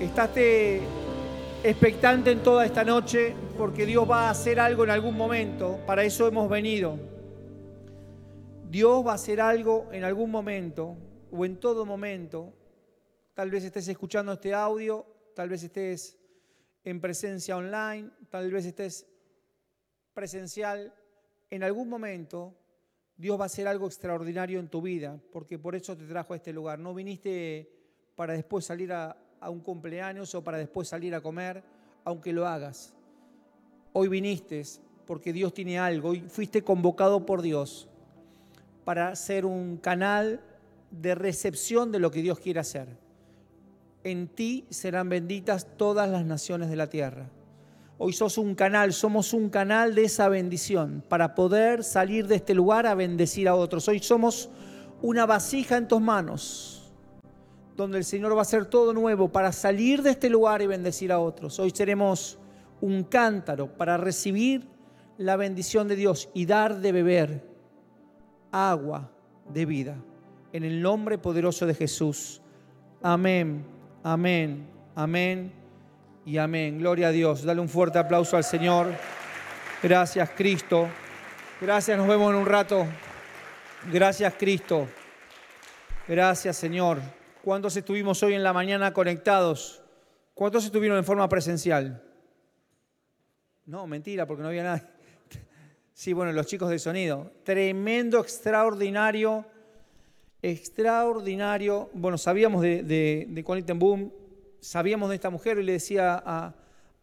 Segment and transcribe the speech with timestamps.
[0.00, 0.80] Estate
[1.64, 5.80] expectante en toda esta noche porque Dios va a hacer algo en algún momento.
[5.86, 6.96] Para eso hemos venido.
[8.70, 10.96] Dios va a hacer algo en algún momento
[11.32, 12.54] o en todo momento.
[13.34, 15.04] Tal vez estés escuchando este audio,
[15.34, 16.16] tal vez estés
[16.84, 19.04] en presencia online, tal vez estés
[20.14, 20.94] presencial.
[21.50, 22.54] En algún momento
[23.16, 26.36] Dios va a hacer algo extraordinario en tu vida, porque por eso te trajo a
[26.36, 26.78] este lugar.
[26.78, 27.68] No viniste
[28.14, 31.62] para después salir a, a un cumpleaños o para después salir a comer,
[32.04, 32.94] aunque lo hagas.
[33.92, 34.62] Hoy viniste
[35.06, 37.88] porque Dios tiene algo, hoy fuiste convocado por Dios
[38.84, 40.40] para ser un canal
[40.90, 42.88] de recepción de lo que Dios quiere hacer.
[44.04, 47.28] En ti serán benditas todas las naciones de la tierra.
[47.98, 52.54] Hoy sos un canal, somos un canal de esa bendición para poder salir de este
[52.54, 53.88] lugar a bendecir a otros.
[53.88, 54.48] Hoy somos
[55.02, 56.77] una vasija en tus manos
[57.78, 61.12] donde el Señor va a hacer todo nuevo para salir de este lugar y bendecir
[61.12, 61.60] a otros.
[61.60, 62.36] Hoy seremos
[62.80, 64.66] un cántaro para recibir
[65.16, 67.48] la bendición de Dios y dar de beber
[68.50, 69.08] agua
[69.48, 69.96] de vida.
[70.52, 72.42] En el nombre poderoso de Jesús.
[73.00, 73.64] Amén,
[74.02, 75.52] amén, amén
[76.26, 76.78] y amén.
[76.80, 77.44] Gloria a Dios.
[77.44, 78.88] Dale un fuerte aplauso al Señor.
[79.80, 80.88] Gracias Cristo.
[81.60, 82.84] Gracias, nos vemos en un rato.
[83.92, 84.88] Gracias Cristo.
[86.08, 87.17] Gracias Señor.
[87.42, 89.80] ¿Cuántos estuvimos hoy en la mañana conectados?
[90.34, 92.02] ¿Cuántos estuvieron en forma presencial?
[93.64, 94.82] No, mentira, porque no había nadie.
[95.92, 97.32] Sí, bueno, los chicos de sonido.
[97.42, 99.44] Tremendo, extraordinario,
[100.40, 101.90] extraordinario.
[101.92, 104.12] Bueno, sabíamos de, de, de Boom,
[104.60, 106.54] sabíamos de esta mujer y le decía a,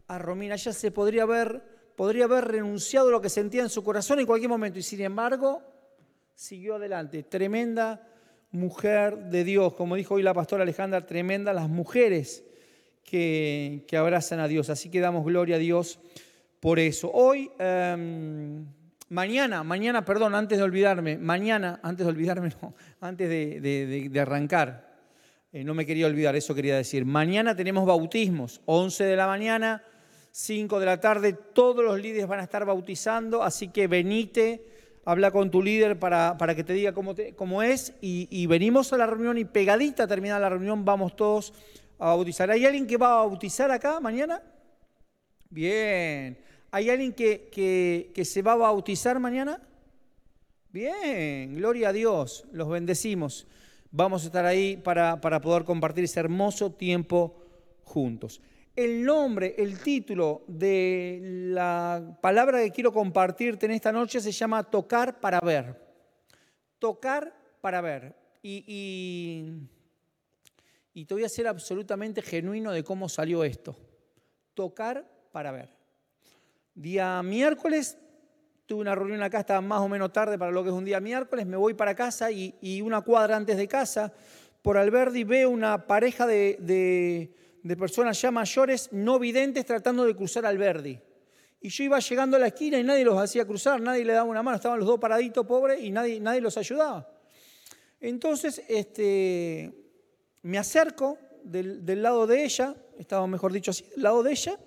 [0.08, 1.62] a Romina, ella se podría haber,
[1.98, 5.02] podría haber renunciado a lo que sentía en su corazón en cualquier momento y sin
[5.02, 5.62] embargo
[6.34, 7.24] siguió adelante.
[7.24, 8.15] Tremenda
[8.56, 12.44] mujer de Dios, como dijo hoy la pastora Alejandra, tremenda las mujeres
[13.04, 14.70] que, abrazan a Dios.
[14.70, 16.00] Así que damos gloria a Dios
[16.60, 17.12] por eso.
[17.14, 18.66] Hoy, em,
[19.10, 22.50] mañana, mañana, perdón, antes de olvidarme, mañana, antes de olvidarme,
[23.00, 24.94] antes de, arrancar,
[25.54, 27.06] eh, no me quería olvidar, eso quería decir.
[27.06, 29.84] Mañana tenemos bautismos, 11 de la mañana,
[30.32, 34.75] 5 de la tarde, todos los líderes van a estar bautizando, así que venite
[35.06, 38.98] habla con tu líder para, para que te diga cómo, cómo es y, venimos a
[38.98, 41.54] la reunión y pegadita terminada la reunión vamos todos
[42.00, 42.50] a bautizar.
[42.52, 44.42] ¿Hay alguien que va a bautizar acá mañana?
[45.50, 46.38] Bien.
[46.72, 47.50] ¿Hay alguien que,
[48.14, 49.62] que, se va a bautizar mañana?
[50.72, 53.48] Bien, gloria a Dios, los bendecimos.
[53.92, 57.42] Vamos a estar ahí para, para poder compartir ese hermoso tiempo
[57.84, 58.42] juntos
[58.76, 64.64] el nombre, el título de la palabra que quiero compartirte en esta noche se llama
[64.64, 65.82] tocar para ver.
[66.78, 68.16] Tocar para ver.
[68.44, 69.58] Y,
[70.94, 73.76] y, te voy a ser absolutamente genuino de cómo salió esto.
[74.54, 75.70] Tocar para ver.
[76.74, 77.98] Día miércoles,
[78.66, 81.00] tuve una reunión acá, estaba más o menos tarde para lo que es un día
[81.00, 84.14] miércoles, me voy para casa y, una cuadra antes de casa,
[84.62, 87.45] por Alberdi, veo una pareja de de
[87.76, 91.00] personas ya mayores no videntes tratando de cruzar al Verdi.
[91.62, 94.30] Y yo iba llegando a la esquina y nadie los hacía cruzar, nadie le daba
[94.30, 97.10] una mano, estaban los dos paraditos pobres y nadie, nadie los ayudaba.
[98.00, 99.74] Entonces este,
[100.44, 104.60] me acerco del, del, lado de ella, estaba mejor dicho así, del lado de ella,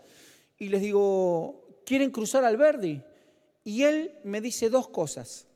[0.58, 3.00] y les digo, ¿quieren cruzar al Verdi?
[3.62, 5.46] Y él me dice dos cosas.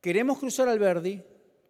[0.00, 1.22] Queremos cruzar al Verdi,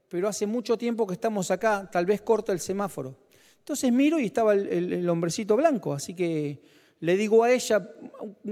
[0.08, 3.23] pero hace mucho tiempo que estamos acá, tal vez corta el semáforo.
[3.64, 6.60] Entonces miro y estaba el, hombrecito blanco, así que
[7.00, 7.88] le digo a ella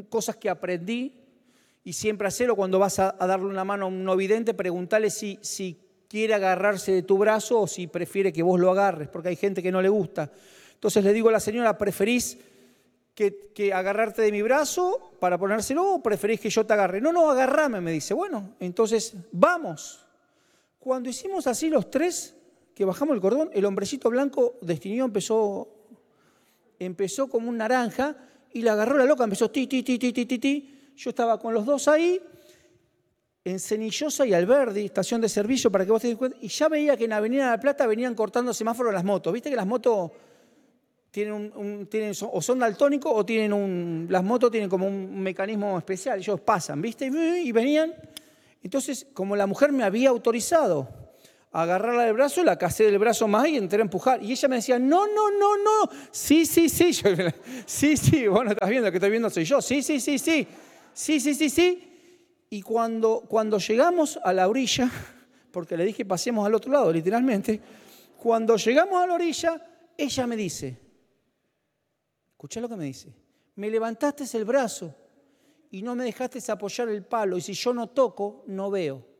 [0.08, 1.12] cosas que aprendí
[1.84, 5.38] y siempre hacerlo cuando vas a, darle una mano a un no vidente, preguntarle si,
[5.42, 5.78] si
[6.08, 9.62] quiere agarrarse de tu brazo o si prefiere que vos lo agarres, porque hay gente
[9.62, 10.32] que no le gusta.
[10.72, 12.38] Entonces le digo a la señora, ¿preferís
[13.14, 17.02] que, que, agarrarte de mi brazo para ponérselo o preferís que yo te agarre?
[17.02, 18.14] No, no, agarrame, me dice.
[18.14, 20.06] Bueno, entonces vamos.
[20.78, 22.34] Cuando hicimos así los tres,
[22.74, 25.68] que bajamos el cordón, el hombrecito blanco destinido empezó,
[26.78, 28.16] empezó como un naranja
[28.52, 30.92] y le agarró la loca, empezó ti, ti, ti, ti, ti, ti, ti.
[30.96, 32.20] Yo estaba con los dos ahí,
[33.44, 36.68] en Cenillosa y Alberdi, estación de servicio, para que vos te des cuenta, y ya
[36.68, 39.32] veía que en Avenida de la Plata venían cortando semáforos las motos.
[39.32, 40.12] ¿Viste que las motos
[41.10, 45.76] tienen, un, tienen o son daltónicos o tienen un, las motos tienen como un mecanismo
[45.76, 47.06] especial, ellos pasan, ¿viste?
[47.06, 47.94] Y venían.
[48.62, 51.01] Entonces, como la mujer me había autorizado
[51.52, 54.22] agarrarla del brazo, la casé del brazo más y entré a empujar.
[54.22, 56.92] Y ella me decía, no, no, no, no, sí, sí, sí.
[56.92, 57.10] Yo,
[57.66, 59.60] sí, sí, vos no estás viendo, que estoy viendo soy yo.
[59.60, 60.46] Sí, sí, sí, sí,
[60.92, 61.88] sí, sí, sí, sí.
[62.48, 64.90] Y cuando, cuando llegamos a la orilla,
[65.52, 67.60] porque le dije pasemos al otro lado, literalmente,
[68.16, 70.78] cuando llegamos a la orilla, ella me dice,
[72.30, 73.12] escucha lo que me dice,
[73.56, 74.94] me levantaste el brazo
[75.70, 79.11] y no me dejaste apoyar el palo, y si yo no toco, no veo.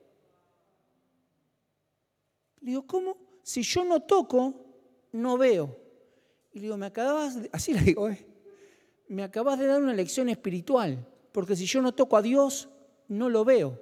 [2.62, 3.16] Le digo, ¿cómo?
[3.42, 4.54] Si yo no toco,
[5.12, 5.76] no veo.
[6.52, 7.50] Y le digo, me acabas, de...
[7.52, 8.26] así le digo, ¿eh?
[9.08, 12.68] me acabas de dar una lección espiritual, porque si yo no toco a Dios,
[13.08, 13.80] no lo veo.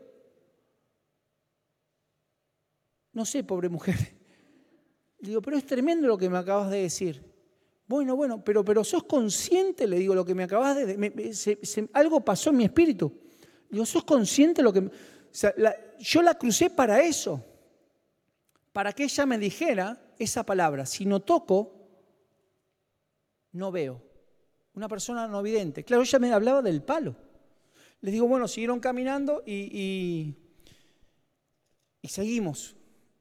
[3.13, 3.97] No sé, pobre mujer.
[5.19, 7.23] Le digo, pero es tremendo lo que me acabas de decir.
[7.87, 11.91] Bueno, bueno, pero, pero sos consciente, le digo, lo que me acabas de decir.
[11.93, 13.13] algo pasó en mi espíritu.
[13.69, 14.91] Le digo, sos consciente lo que...
[15.99, 17.45] yo la crucé para eso,
[18.81, 20.87] para que ella me dijera esa palabra.
[20.87, 21.75] Si no toco,
[23.53, 24.03] no veo.
[24.73, 25.85] Una persona no vidente.
[25.85, 27.15] Claro, ella me hablaba del palo.
[28.01, 30.35] Les digo, bueno, siguieron caminando y,
[32.01, 32.75] y seguimos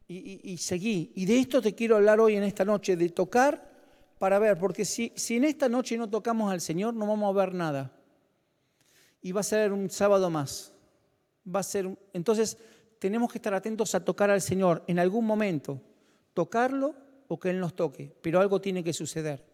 [0.07, 1.11] y, seguí.
[1.13, 3.69] Y de esto te quiero hablar hoy en esta noche, de tocar
[4.17, 7.37] para ver, porque si, si en esta noche no tocamos al Señor, no vamos a
[7.37, 7.91] ver nada.
[9.21, 10.71] Y va a ser un sábado más.
[11.53, 12.57] Va a ser, entonces,
[12.99, 15.81] tenemos que estar atentos a tocar al Señor en algún momento,
[16.33, 16.95] tocarlo
[17.27, 19.45] o que Él nos toque, pero algo tiene que suceder,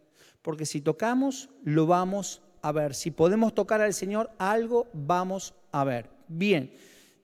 [0.41, 2.95] porque si tocamos, lo vamos a ver.
[2.95, 6.09] Si podemos tocar al Señor, algo vamos a ver.
[6.27, 6.73] Bien.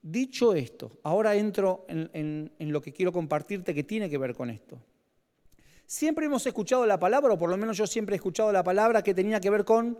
[0.02, 4.80] Dicho esto, ahora entro en, lo que quiero compartirte que tiene que ver con esto.
[5.86, 9.02] Siempre hemos escuchado la palabra, o por lo menos yo siempre he escuchado la palabra
[9.02, 9.96] que tenía que ver con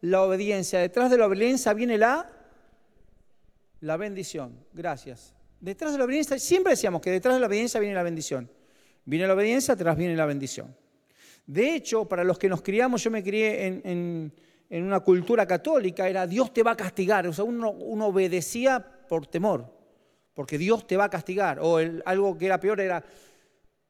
[0.00, 0.80] la obediencia.
[0.80, 2.28] Detrás de la obediencia viene la,
[3.80, 4.58] la bendición.
[4.72, 5.34] Gracias.
[5.64, 8.50] Detrás de la obediencia, siempre decíamos que detrás de la obediencia viene la bendición.
[9.06, 10.76] Viene la obediencia, atrás viene la bendición.
[11.46, 14.30] De hecho, para los que nos criamos, yo me crié en,
[14.68, 17.26] una cultura católica, era Dios te va a castigar.
[17.26, 18.78] O sea, uno, uno obedecía
[19.08, 19.74] por temor,
[20.34, 21.58] porque Dios te va a castigar.
[21.62, 23.02] O algo que era peor era,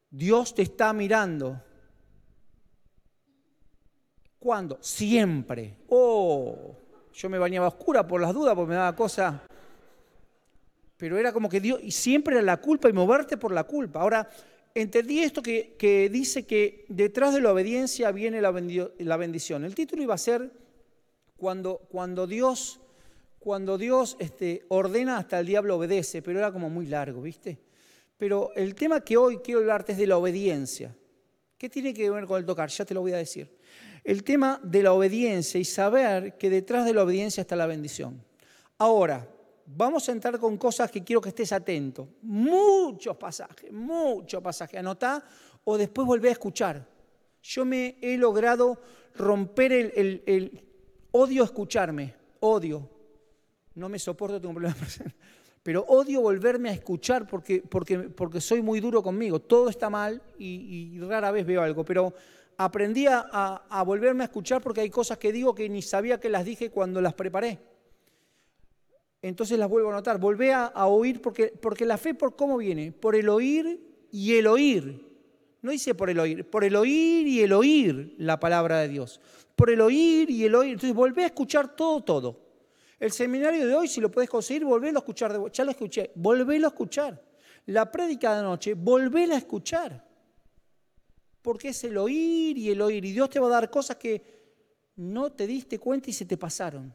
[0.09, 1.61] Dios te está mirando.
[4.39, 4.79] ¿Cuándo?
[4.81, 5.79] Siempre.
[5.89, 6.77] Oh,
[7.13, 9.43] yo me bañaba oscura por las dudas, porque me daba cosa.
[10.97, 14.01] Pero era como que Dios, y siempre era la culpa y moverte por la culpa.
[14.01, 14.29] Ahora,
[14.75, 19.65] entendí esto que, que dice que detrás de la obediencia viene la, bendición.
[19.65, 20.51] El título iba a ser
[21.37, 22.81] cuando, cuando Dios
[23.45, 27.59] cuando Dios este, ordena, hasta el diablo obedece, pero era como muy largo, ¿viste?
[28.17, 30.97] Pero el tema que hoy quiero hablarte es de la obediencia.
[31.59, 32.71] ¿Qué tiene que ver con el tocar?
[32.71, 33.55] Ya te lo voy a decir.
[34.03, 38.25] El tema de la obediencia y saber que detrás de la obediencia está la bendición.
[38.79, 39.29] Ahora,
[39.67, 42.09] vamos a entrar con cosas que quiero que estés atento.
[42.23, 44.79] Muchos pasajes, muchos pasajes.
[44.79, 45.25] Anotá
[45.65, 46.87] o después volvé a escuchar.
[47.43, 48.81] Yo me he logrado
[49.17, 50.63] romper el,
[51.13, 52.91] odio escucharme, odio
[53.75, 55.01] no me soporto, tengo problemas.
[55.63, 59.41] Pero odio volverme a escuchar porque, porque, porque soy muy duro conmigo.
[59.41, 61.85] Todo está mal y, rara vez veo algo.
[61.85, 62.13] Pero
[62.59, 66.45] aprendí a, volverme a escuchar porque hay cosas que digo que ni sabía que las
[66.45, 67.59] dije cuando las preparé.
[69.29, 70.19] Entonces las vuelvo a notar.
[70.19, 72.93] Volvé a, oír porque, porque la fe, ¿por cómo viene?
[72.93, 73.81] Por el oír
[74.13, 75.03] y el oír.
[75.63, 79.23] No dice por el oír, por el oír y el oír la palabra de Dios.
[79.57, 80.73] Por el oír y el oír.
[80.73, 82.39] Entonces volvé a escuchar todo, todo.
[83.01, 85.33] El seminario de hoy, si lo puedes conseguir, volvélo a escuchar.
[85.33, 87.25] De, ya lo escuché, volvélo a escuchar.
[87.65, 90.07] La prédica de anoche, volvéla a escuchar.
[91.41, 93.03] Porque es el oír y el oír.
[93.07, 94.23] Y Dios te va a dar cosas que
[94.97, 96.93] no te diste cuenta y se te pasaron.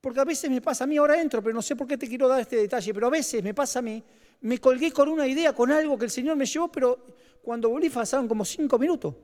[0.00, 2.08] Porque a veces me pasa a mí, ahora entro, pero no sé por qué te
[2.08, 4.02] quiero dar este detalle, pero a veces me pasa a mí,
[4.40, 7.06] me colgué con una idea, con algo que el Señor me llevó, pero
[7.42, 9.14] cuando volví pasaron como cinco minutos.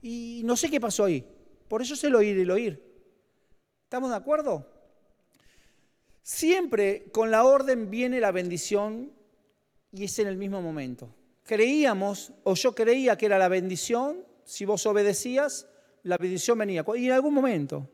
[0.00, 1.26] Y no sé qué pasó ahí.
[1.68, 2.82] Por eso es el oír y el oír.
[3.84, 4.66] ¿Estamos de acuerdo?
[6.22, 9.12] Siempre con la orden viene la bendición
[9.92, 11.14] y es en el mismo momento.
[11.44, 15.68] Creíamos, o yo creía que era la bendición, si vos obedecías,
[16.02, 16.84] la bendición venía.
[16.96, 17.88] Y en algún momento,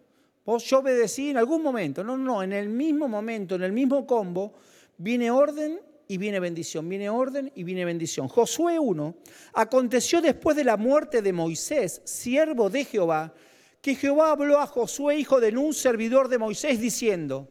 [0.58, 4.54] yo obedecí en algún momento, no, no, en el mismo momento, en el mismo combo,
[4.96, 8.28] viene orden y viene bendición, viene orden y viene bendición.
[8.28, 9.14] Josué 1,
[9.54, 13.32] aconteció después de la muerte de Moisés, siervo de Jehová,
[13.80, 17.48] que Jehová habló a Josué, hijo de Nun, servidor de Moisés, diciendo,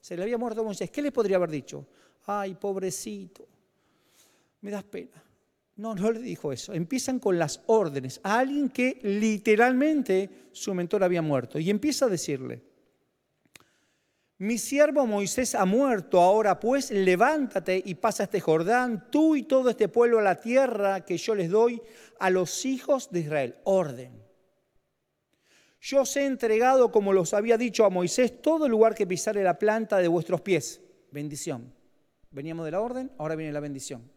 [0.00, 0.90] se le había muerto Moisés.
[0.90, 1.86] ¿Qué le podría haber dicho?
[2.26, 3.48] Ay, pobrecito,
[4.60, 5.22] me das pena.
[5.82, 6.72] No, no le dijo eso.
[6.72, 11.58] Empiezan con las órdenes a alguien que literalmente su mentor había muerto.
[11.58, 12.62] Y empieza a decirle,
[14.38, 19.70] mi siervo Moisés ha muerto, ahora pues levántate y pasa este Jordán, tú y todo
[19.70, 21.82] este pueblo a la tierra que yo les doy
[22.20, 23.56] a los hijos de Israel.
[23.64, 24.22] Orden.
[25.80, 29.58] Yo os he entregado, como los había dicho a Moisés, todo lugar que pisare la
[29.58, 30.80] planta de vuestros pies.
[31.10, 31.74] Bendición.
[32.30, 34.11] Veníamos de la orden, ahora viene la bendición.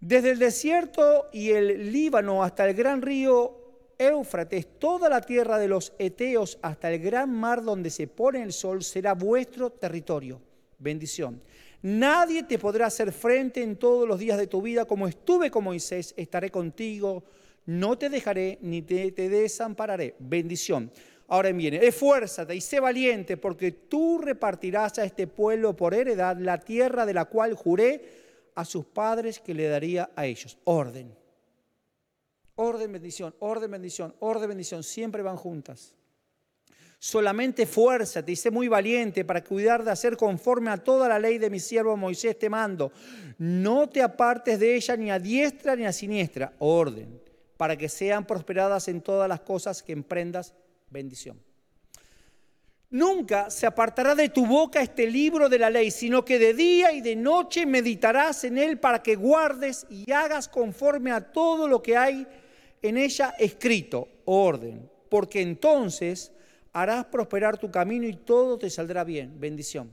[0.00, 3.60] Desde el desierto y el Líbano hasta el gran río
[3.98, 8.54] Éufrates, toda la tierra de los Eteos hasta el gran mar donde se pone el
[8.54, 10.40] sol será vuestro territorio.
[10.78, 11.42] Bendición.
[11.82, 15.64] Nadie te podrá hacer frente en todos los días de tu vida, como estuve con
[15.64, 17.24] Moisés, estaré contigo,
[17.66, 20.14] no te dejaré ni te, te desampararé.
[20.18, 20.90] Bendición.
[21.28, 26.58] Ahora viene, esfuérzate y sé valiente, porque tú repartirás a este pueblo por heredad la
[26.58, 28.19] tierra de la cual juré
[28.60, 30.58] a sus padres que le daría a ellos.
[30.64, 31.16] Orden.
[32.56, 35.94] Orden, bendición, orden, bendición, orden, bendición, siempre van juntas.
[36.98, 41.38] Solamente fuérzate y sé muy valiente para cuidar de hacer conforme a toda la ley
[41.38, 42.92] de mi siervo Moisés te mando.
[43.38, 46.52] No te apartes de ella ni a diestra ni a siniestra.
[46.58, 47.18] Orden,
[47.56, 50.52] para que sean prosperadas en todas las cosas que emprendas
[50.90, 51.40] bendición.
[52.90, 56.90] Nunca se apartará de tu boca este libro de la ley, sino que de día
[56.90, 61.80] y de noche meditarás en él para que guardes y hagas conforme a todo lo
[61.80, 62.26] que hay
[62.82, 66.32] en ella escrito, orden, porque entonces
[66.72, 69.38] harás prosperar tu camino y todo te saldrá bien.
[69.38, 69.88] Bendición.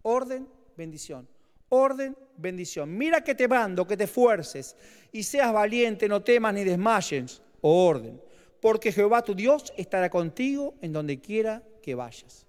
[0.00, 1.28] Orden, bendición.
[1.68, 2.96] Orden, bendición.
[2.96, 4.76] Mira que te mando, que te fuerces
[5.12, 7.42] y seas valiente, no temas ni desmayes.
[7.60, 8.18] Orden
[8.64, 12.46] porque Jehová tu Dios estará contigo en donde quiera que vayas.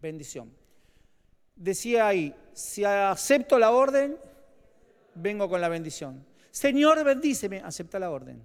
[0.00, 0.48] Bendición.
[1.56, 4.16] Decía ahí, si acepto la orden,
[5.16, 6.24] vengo con la bendición.
[6.52, 8.40] Señor, bendíceme, acepta la orden.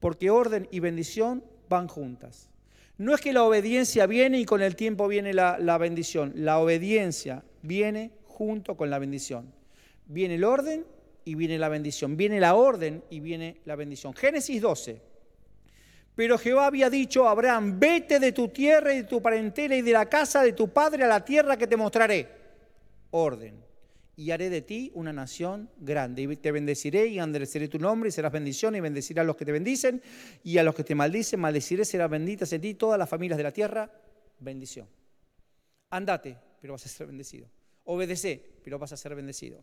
[0.00, 2.48] Porque orden y bendición van juntas.
[2.96, 6.32] No es que la obediencia viene y con el tiempo viene la, la bendición.
[6.36, 9.52] La obediencia viene junto con la bendición.
[10.06, 10.86] Viene el orden
[11.26, 12.16] y viene la bendición.
[12.16, 14.14] Viene la orden y viene la bendición.
[14.14, 15.07] Génesis 12.
[16.18, 19.82] Pero Jehová había dicho a Abraham, vete de tu tierra y de tu parentela y
[19.82, 22.28] de la casa de tu padre a la tierra que te mostraré.
[23.12, 23.64] Orden.
[24.16, 26.22] Y haré de ti una nación grande.
[26.22, 29.44] Y te bendeciré y endereceré tu nombre y serás bendición y bendeciré a los que
[29.44, 30.02] te bendicen
[30.42, 33.44] y a los que te maldicen, maldeciré, serán benditas en ti todas las familias de
[33.44, 33.88] la tierra.
[34.40, 34.88] Bendición.
[35.90, 37.46] Andate, pero vas a ser bendecido.
[37.84, 39.62] Obedece, pero vas a ser bendecido.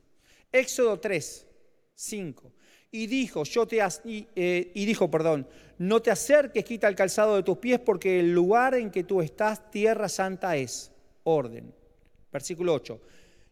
[0.54, 1.48] Éxodo 3,
[1.96, 2.54] 5
[2.96, 5.46] y dijo, yo te eh, y, dijo, perdón,
[5.80, 9.22] no te acerques, quita el calzado de tus pies, porque el lugar en que tú
[9.22, 10.94] estás, tierra santa es.
[11.26, 11.74] Orden.
[12.32, 13.02] Versículo 8.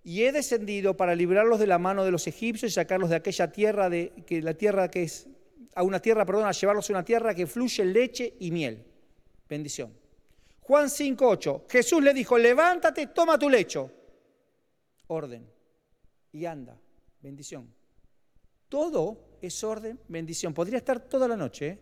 [0.05, 3.51] Y he descendido para librarlos de la mano de los egipcios y sacarlos de aquella
[3.51, 5.27] tierra, de, que la tierra que es,
[5.75, 8.81] a una tierra, perdón, a llevarlos a una tierra que fluye leche y miel.
[9.49, 9.91] Bendición.
[10.61, 11.63] Juan 5.8.
[11.69, 13.91] Jesús le dijo, levántate, toma tu lecho.
[15.07, 15.45] Orden.
[16.31, 16.79] Y anda.
[17.21, 17.67] Bendición.
[18.69, 20.53] Todo es orden, bendición.
[20.53, 21.67] Podría estar toda la noche.
[21.67, 21.79] ¿eh?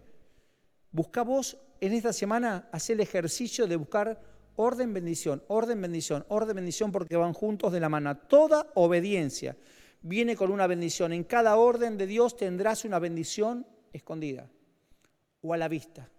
[0.92, 4.22] Busca vos en esta semana, hacer el ejercicio de buscar
[4.56, 8.16] orden, bendición, orden, bendición, orden, bendición, porque van juntos de la mano.
[8.18, 9.58] Toda obediencia
[10.02, 11.14] viene con una bendición.
[11.14, 14.50] En cada orden de Dios tendrás una bendición escondida
[15.42, 16.10] o a la vista.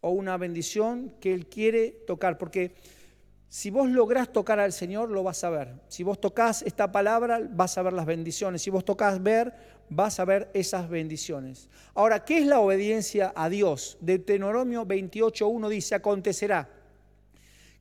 [0.00, 2.38] O una bendición que Él quiere tocar.
[2.38, 2.74] Porque
[3.48, 5.74] si vos lográs tocar al Señor, lo vas a ver.
[5.88, 8.62] Si vos tocas esta palabra, vas a ver las bendiciones.
[8.62, 9.54] Si vos tocas ver,
[9.90, 11.68] vas a ver esas bendiciones.
[11.94, 13.98] Ahora, ¿qué es la obediencia a Dios?
[14.00, 16.68] Deuteronomio 28.1 dice, acontecerá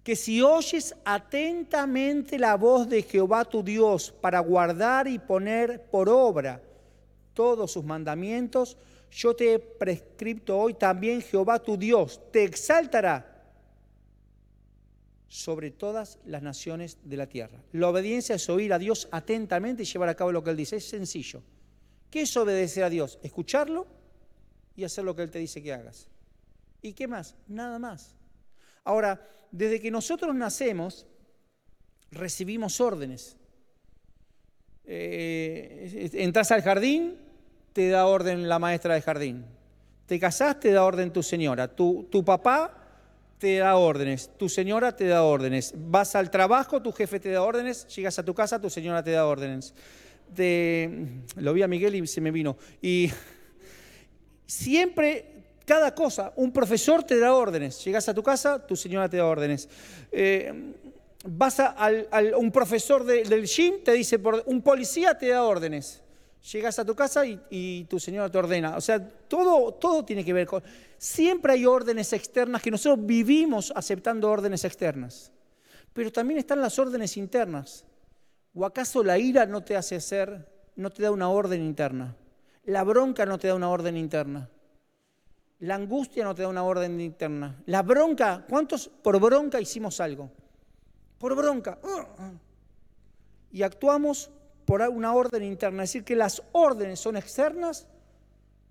[0.03, 6.09] que si oyes atentamente la voz de Jehová tu Dios para guardar y poner por
[6.09, 6.61] obra
[7.33, 8.75] todos sus mandamientos,
[9.11, 13.25] yo te he prescrito hoy también Jehová tu Dios, te exaltará
[15.27, 17.59] sobre todas las naciones de la tierra.
[17.71, 20.77] La obediencia es oír a Dios atentamente y llevar a cabo lo que Él dice.
[20.77, 21.43] Es sencillo.
[22.09, 23.19] ¿Qué es obedecer a Dios?
[23.23, 23.87] Escucharlo
[24.75, 26.07] y hacer lo que Él te dice que hagas.
[26.81, 27.35] ¿Y qué más?
[27.47, 28.15] Nada más.
[28.83, 31.05] Ahora, desde que nosotros nacemos,
[32.11, 33.37] recibimos órdenes.
[34.85, 37.17] Eh, entras al jardín,
[37.73, 39.45] te da orden la maestra de jardín.
[40.05, 41.67] Te casás, te da orden tu señora.
[41.67, 42.79] Tu, tu papá
[43.37, 45.73] te da órdenes, tu señora te da órdenes.
[45.75, 49.11] Vas al trabajo, tu jefe te da órdenes, llegas a tu casa, tu señora te
[49.11, 49.73] da órdenes.
[51.35, 52.57] Lo vi a Miguel y se me vino.
[52.81, 53.09] Y
[54.45, 55.25] siempre,
[55.65, 57.83] cada cosa, un profesor te da órdenes.
[57.83, 59.69] Llegas a tu casa, tu señora te da órdenes.
[60.11, 60.73] Eh,
[61.25, 61.75] vas a,
[62.37, 66.01] un profesor del gym, te dice, un policía te da órdenes.
[66.51, 68.77] Llegas a tu casa y, tu señora te ordena.
[68.77, 70.63] O sea, todo, todo tiene que ver con...
[70.97, 75.31] Siempre hay órdenes externas que nosotros vivimos aceptando órdenes externas.
[75.93, 77.85] Pero también están las órdenes internas.
[78.53, 82.15] ¿O acaso la ira no te hace hacer, no te da una orden interna?
[82.65, 84.49] La bronca no te da una orden interna.
[85.59, 87.61] La angustia no te da una orden interna.
[87.65, 90.31] La bronca, ¿cuántos por bronca hicimos algo?
[91.17, 91.77] Por bronca.
[93.51, 94.29] Y actuamos
[94.65, 97.87] por una orden interna, es decir, que las órdenes son externas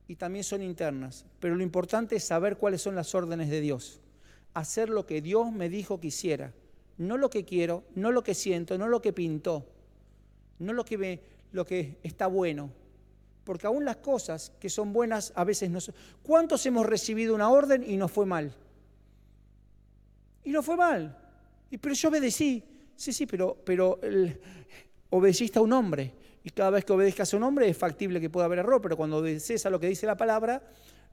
[0.06, 4.00] y también son internas, pero lo importante es saber cuáles son las órdenes de Dios.
[4.54, 6.52] Hacer lo que Dios me dijo que hiciera,
[6.98, 9.66] no lo que quiero, no lo que siento, no lo que pintó,
[10.58, 11.20] no lo que, me,
[11.52, 12.70] lo que está bueno,
[13.44, 15.94] porque aún las cosas que son buenas a veces no son...
[16.22, 18.52] ¿Cuántos hemos recibido una orden y no fue mal?
[20.44, 21.16] Y no fue mal.
[21.70, 22.62] Y, pero yo obedecí.
[22.94, 23.98] Sí, sí, pero, pero
[25.10, 26.12] obedeciste a un hombre.
[26.44, 28.96] Y cada vez que obedezcas a un hombre es factible que pueda haber error, pero
[28.96, 30.62] cuando obedeces a lo que dice la palabra,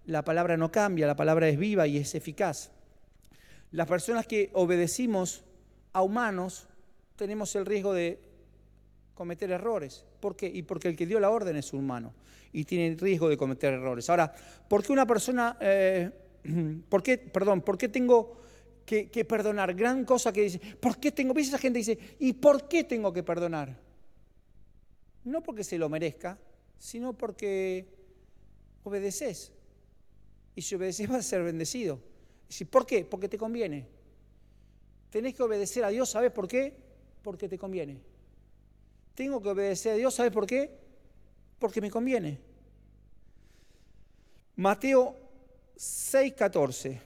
[0.05, 2.71] la palabra no cambia, la palabra es viva y es eficaz.
[3.71, 5.43] Las personas que obedecimos
[5.95, 6.67] a humanos
[7.15, 8.19] tenemos el riesgo de
[9.13, 10.03] cometer errores.
[10.19, 10.45] ¿Por qué?
[10.45, 12.13] Y porque el que dio la orden es humano
[12.51, 14.09] y tiene el riesgo de cometer errores.
[14.09, 14.33] Ahora,
[14.67, 16.11] ¿por qué una persona, eh,
[16.89, 18.41] por qué, perdón, por qué tengo
[18.85, 19.73] que, perdonar?
[19.73, 21.33] Gran cosa que dice, ¿por qué tengo?
[21.33, 23.79] ¿Ves esa gente dice, ¿y por qué tengo que perdonar?
[25.23, 26.37] No porque se lo merezca,
[26.77, 27.87] sino porque
[28.83, 29.53] obedeces.
[30.55, 32.01] Y si obedeces vas a ser bendecido.
[32.69, 33.05] ¿Por qué?
[33.05, 33.94] Porque te conviene.
[35.09, 36.75] Tenés que obedecer a Dios, ¿sabes por qué?
[37.21, 38.01] Porque te conviene.
[39.13, 40.77] Tengo que obedecer a Dios, ¿sabes por qué?
[41.59, 42.39] Porque me conviene.
[44.55, 45.15] Mateo
[45.75, 47.01] 6:14.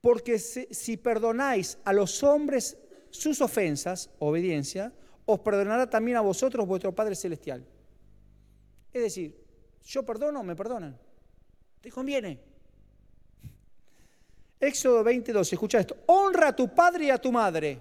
[0.00, 2.78] Porque si perdonáis a los hombres
[3.10, 4.92] sus ofensas, obediencia,
[5.26, 7.66] os perdonará también a vosotros vuestro Padre Celestial.
[8.92, 9.44] Es decir,
[9.84, 10.98] yo perdono, me perdonan.
[11.80, 12.40] Te conviene.
[14.60, 15.96] Éxodo 22, escucha esto.
[16.06, 17.78] Honra a tu padre y a tu madre.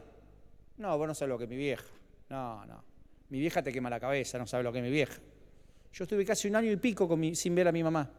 [0.77, 1.85] No, vos no sabes lo que es mi vieja.
[2.29, 2.83] No, no.
[3.29, 5.19] Mi vieja te quema la cabeza, no sabe lo que es mi vieja.
[5.91, 8.09] Yo estuve casi un año y pico sin ver a mi mamá.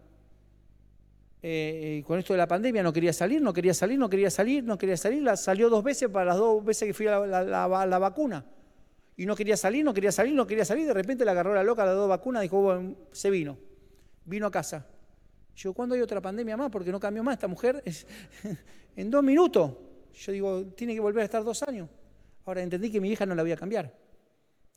[1.40, 4.64] Eh, con esto de la pandemia no quería salir, no quería salir, no quería salir,
[4.64, 5.22] no quería salir.
[5.22, 8.44] La, salió dos veces para las dos veces que fui a la, vacuna.
[9.16, 10.86] Y no quería salir, no quería salir, no quería salir.
[10.86, 13.56] De repente la agarró la loca, las dos vacunas, dijo, bueno, se vino.
[14.24, 14.86] Vino a casa.
[15.58, 16.70] Yo, ¿cuándo hay otra pandemia más?
[16.70, 17.34] Porque no cambió más.
[17.34, 17.82] Esta mujer
[18.96, 19.72] en dos minutos.
[20.14, 21.88] Yo digo, tiene que volver a estar dos años.
[22.46, 23.92] Ahora entendí que mi hija no la voy a cambiar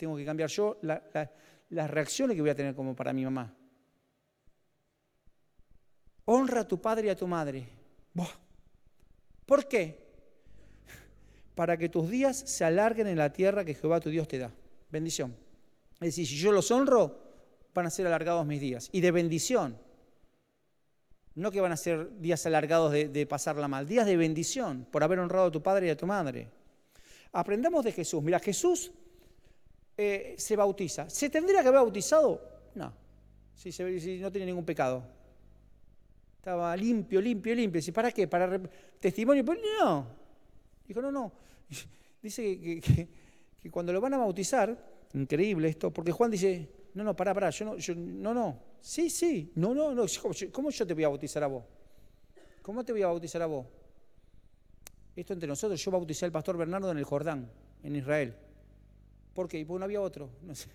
[0.02, 3.56] tengo que cambiar yo las reacciones que voy a tener como para mi mamá.
[6.26, 7.70] Honra a tu padre y a tu madre.
[9.46, 10.10] ¿Por qué?
[11.56, 14.52] Para que tus días se alarguen en la tierra que Jehová tu Dios te da.
[14.90, 15.36] Bendición.
[15.96, 17.20] Es decir, si yo los honro,
[17.72, 18.90] van a ser alargados mis días.
[18.92, 19.78] Y de bendición.
[21.36, 25.04] No que van a ser días alargados de, de pasarla mal, días de bendición por
[25.04, 26.50] haber honrado a tu padre y a tu madre.
[27.32, 28.22] Aprendamos de Jesús.
[28.22, 28.92] Mira, Jesús
[29.98, 31.10] eh, se bautiza.
[31.10, 32.42] ¿Se tendría que haber bautizado?
[32.76, 32.92] No,
[33.54, 33.70] si,
[34.20, 35.04] no tiene ningún pecado.
[36.38, 37.80] Estaba limpio, limpio, limpio.
[37.80, 38.28] Dice, ¿para qué?
[38.28, 38.60] ¿Para
[39.00, 39.46] testimonio?
[39.46, 40.08] Pues no.
[40.88, 41.32] Dijo, no, no.
[42.22, 44.76] Dice que, cuando lo van a bautizar,
[45.14, 48.60] increíble esto, porque Juan dice, no, no, pará, pará, yo no, yo, no, no.
[48.82, 50.06] Sí, sí, no, no, no.
[50.52, 51.64] ¿Cómo yo te voy a bautizar a vos?
[52.62, 53.66] ¿Cómo te voy a bautizar a vos?
[55.16, 57.50] Esto entre nosotros, yo bauticé al pastor Bernardo en el Jordán,
[57.84, 58.36] en Israel.
[59.34, 59.66] ¿Por qué?
[59.66, 60.30] Porque no había otro.
[60.42, 60.70] No sé.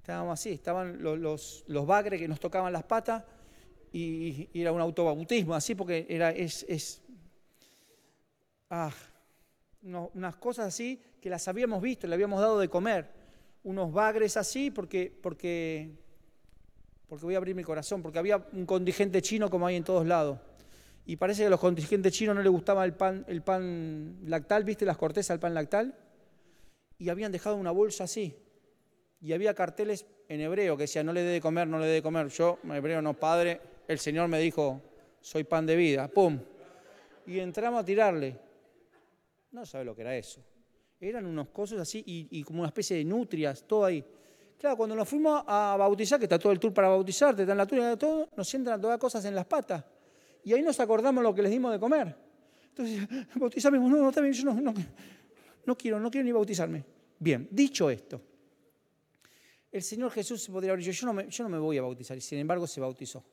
[0.00, 3.22] Estábamos así, estaban los, los, bagres que nos tocaban las patas
[3.92, 7.00] y, era un autobautismo, así porque era, es, es
[8.70, 8.90] ah,
[9.82, 13.08] unas cosas así que las habíamos visto, le habíamos dado de comer.
[13.62, 15.90] Unos bagres así porque, porque,
[17.06, 20.06] porque voy a abrir mi corazón, porque había un contingente chino como hay en todos
[20.06, 20.38] lados
[21.10, 24.62] y parece que a los contingentes chinos no les gustaba el pan, el pan lactal,
[24.62, 25.92] ¿viste las cortezas del pan lactal?
[26.98, 28.36] Y habían dejado una bolsa así.
[29.20, 31.94] Y había carteles en hebreo que decían, no le dé de comer, no le dé
[31.94, 32.28] de comer.
[32.28, 34.80] Yo, hebreo, no, padre, el Señor me dijo,
[35.20, 36.06] soy pan de vida.
[36.06, 36.38] ¡Pum!
[37.26, 38.36] Y entramos a tirarle.
[39.52, 40.44] No sabe lo que era eso.
[41.00, 44.04] Eran unos cosas así y, como una especie de nutrias, todo ahí.
[44.58, 47.58] Claro, cuando nos fuimos a bautizar, que está todo el tour para bautizarte, está en
[47.58, 49.84] la tour, todo, nos sientan todas cosas en las patas
[50.44, 52.14] y ahí nos acordamos lo que les dimos de comer.
[52.68, 54.74] Entonces, bautizarme, no, no, yo no,
[55.64, 56.84] no, quiero, no quiero ni bautizarme.
[57.18, 58.22] Bien, dicho esto,
[59.70, 62.16] el Señor Jesús podría haber dicho, yo no, me, yo no me voy a bautizar,
[62.16, 63.24] y sin embargo se bautizó.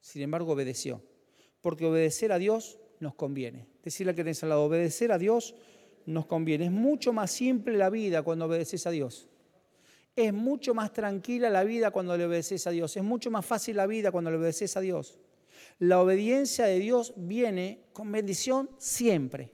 [0.00, 1.02] Sin embargo obedeció,
[1.60, 3.66] porque obedecer a Dios nos conviene.
[3.82, 5.54] Decirle que tenés al lado, obedecer a Dios
[6.06, 6.66] nos conviene.
[6.66, 9.28] Es mucho más simple la vida cuando obedeces a Dios.
[10.16, 12.96] Es mucho más tranquila la vida cuando le obedeces a Dios.
[12.96, 15.18] Es mucho más fácil la vida cuando le obedeces a Dios.
[15.78, 19.50] La obediencia de Dios viene con bendición siempre.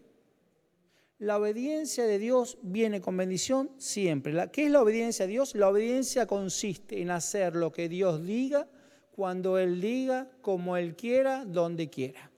[1.19, 4.35] La obediencia de Dios viene con bendición siempre.
[4.53, 5.55] ¿Qué es la obediencia a Dios?
[5.55, 8.69] La obediencia consiste en hacer lo que Dios diga,
[9.13, 12.31] cuando Él diga, como Él quiera, donde quiera.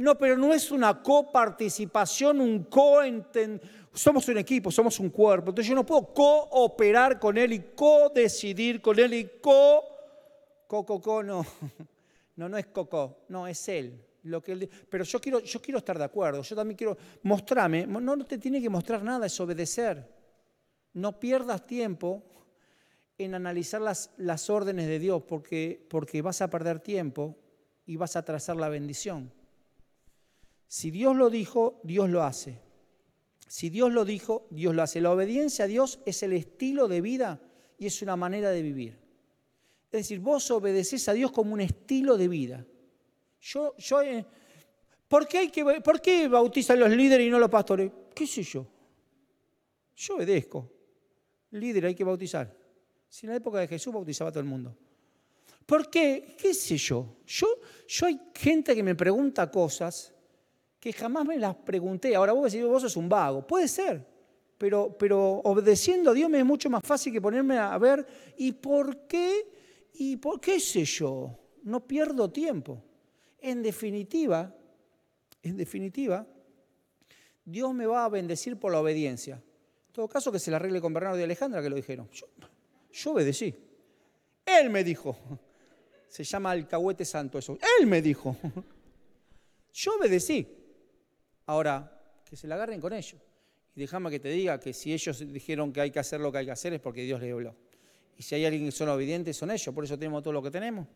[0.00, 3.00] No, pero no es una coparticipación, un co
[3.92, 5.50] somos un equipo, somos un cuerpo.
[5.50, 9.84] Entonces yo no puedo cooperar con él y co-decidir con él y co...
[10.66, 11.44] Co, no.
[12.36, 14.02] No, no es coco, no, es él.
[14.22, 17.86] Lo que él, pero yo quiero, yo quiero estar de acuerdo, yo también quiero mostrarme.
[17.86, 20.08] No, no te tiene que mostrar nada, es obedecer.
[20.94, 22.22] No pierdas tiempo
[23.18, 27.36] en analizar las, las órdenes de Dios porque, porque vas a perder tiempo
[27.84, 29.30] y vas a trazar la bendición.
[30.70, 32.60] Si Dios lo dijo, Dios lo hace.
[33.48, 35.00] Si Dios lo dijo, Dios lo hace.
[35.00, 37.40] La obediencia a Dios es el estilo de vida
[37.76, 38.96] y es una manera de vivir.
[39.86, 42.64] Es decir, vos obedeces a Dios como un estilo de vida.
[43.40, 44.24] Yo, yo, eh,
[45.08, 47.90] ¿por, qué hay que, ¿Por qué bautizan los líderes y no los pastores?
[48.14, 48.64] ¿Qué sé yo?
[49.96, 50.70] Yo obedezco.
[51.50, 52.56] Líder hay que bautizar.
[53.08, 54.72] Si en la época de Jesús bautizaba a todo el mundo.
[55.66, 56.36] ¿Por qué?
[56.40, 57.16] ¿Qué sé yo?
[57.26, 57.48] Yo,
[57.88, 60.14] yo hay gente que me pregunta cosas
[60.80, 62.16] que jamás me las pregunté.
[62.16, 63.46] Ahora vos decís, vos sos un vago.
[63.46, 64.04] Puede ser,
[64.56, 68.04] pero, pero obedeciendo a Dios me es mucho más fácil que ponerme a ver,
[68.38, 69.46] ¿y por qué?
[69.94, 71.38] ¿Y por qué sé yo?
[71.62, 72.82] No pierdo tiempo.
[73.38, 74.54] En definitiva,
[75.42, 76.26] en definitiva,
[77.44, 79.34] Dios me va a bendecir por la obediencia.
[79.34, 82.08] En todo caso, que se la arregle con Bernardo y Alejandra, que lo dijeron.
[82.12, 82.26] Yo,
[82.92, 83.54] yo obedecí.
[84.44, 85.16] Él me dijo.
[86.08, 87.58] Se llama alcahuete santo eso.
[87.78, 88.36] Él me dijo.
[89.72, 90.59] Yo obedecí.
[91.50, 93.20] Ahora, que se la agarren con ellos.
[93.74, 96.38] Y déjame que te diga que si ellos dijeron que hay que hacer lo que
[96.38, 97.56] hay que hacer es porque Dios les habló.
[98.16, 99.74] Y si hay alguien que son obedientes, son ellos.
[99.74, 100.86] Por eso tenemos todo lo que tenemos.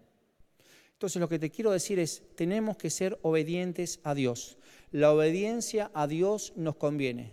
[0.93, 4.57] Entonces lo que te quiero decir es, tenemos que ser obedientes a Dios.
[4.93, 7.33] La obediencia a Dios nos conviene.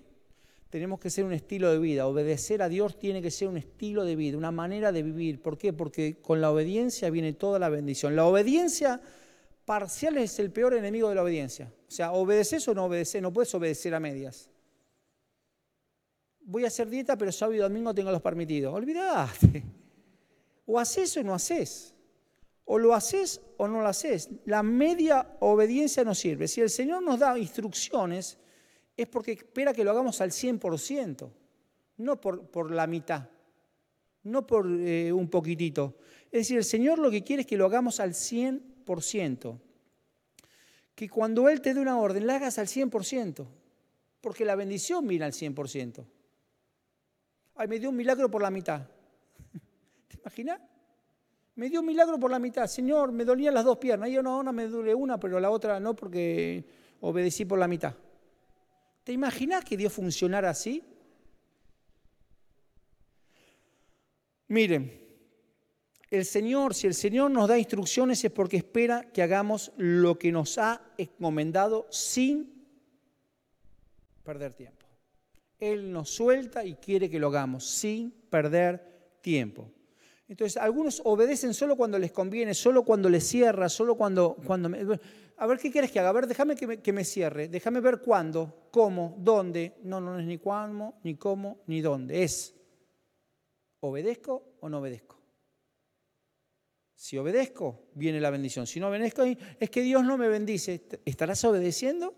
[0.71, 2.07] Tenemos que ser un estilo de vida.
[2.07, 5.43] Obedecer a Dios tiene que ser un estilo de vida, una manera de vivir.
[5.43, 5.73] ¿Por qué?
[5.73, 8.15] Porque con la obediencia viene toda la bendición.
[8.15, 8.99] La obediencia
[9.65, 11.73] parcial es el peor enemigo de la obediencia.
[11.87, 14.49] O sea, obedeces o no obedeces, no puedes obedecer a medias.
[16.41, 18.73] Voy a hacer dieta, pero sábado y domingo tengo los permitidos.
[18.73, 19.63] Olvídate.
[20.65, 21.93] O haces o no haces.
[22.65, 24.29] O lo haces o no lo haces.
[24.45, 26.47] La media obediencia no sirve.
[26.47, 28.37] Si el Señor nos da instrucciones,
[28.95, 31.29] es porque espera que lo hagamos al 100%,
[31.97, 33.29] no por, por la mitad,
[34.23, 35.97] no por eh, un poquitito.
[36.25, 38.70] Es decir, el Señor lo que quiere es que lo hagamos al 100%
[40.95, 43.47] que cuando Él te dé una orden la hagas al 100%,
[44.21, 46.05] porque la bendición mira al 100%.
[47.55, 48.87] Ay, me dio un milagro por la mitad.
[50.07, 50.59] ¿Te imaginas?
[51.55, 52.67] Me dio un milagro por la mitad.
[52.67, 54.09] Señor, me dolían las dos piernas.
[54.09, 56.65] Yo no, no me duele una, pero la otra no porque
[57.01, 57.95] obedecí por la mitad.
[59.03, 60.83] ¿Te imaginas que Dios funcionara así?
[64.47, 65.00] Miren,
[66.11, 70.29] el Señor, si el Señor nos da instrucciones es porque espera que hagamos lo que
[70.31, 72.67] nos ha encomendado sin
[74.21, 74.85] perder tiempo.
[75.57, 79.71] Él nos suelta y quiere que lo hagamos sin perder tiempo.
[80.27, 84.35] Entonces, algunos obedecen solo cuando les conviene, solo cuando les cierra, solo cuando...
[84.45, 84.69] cuando
[85.37, 86.09] a ver, ¿qué quieres que haga?
[86.09, 89.77] A ver, déjame me, que me cierre, déjame ver cuándo, cómo, dónde.
[89.83, 92.23] No, no es ni cuándo, ni cómo, ni dónde.
[92.23, 92.53] Es,
[93.79, 95.20] ¿obedezco o no obedezco?
[97.01, 98.67] Si obedezco, viene la bendición.
[98.67, 100.83] Si no obedezco, es que Dios no me bendice.
[101.03, 102.13] ¿Estarás obedeciendo?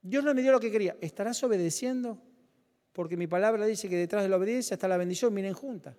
[0.00, 0.96] Dios no me dio lo que quería.
[1.02, 2.16] ¿Estarás obedeciendo?
[2.94, 5.34] Porque mi palabra dice que detrás de la obediencia está la bendición.
[5.34, 5.94] Miren juntas.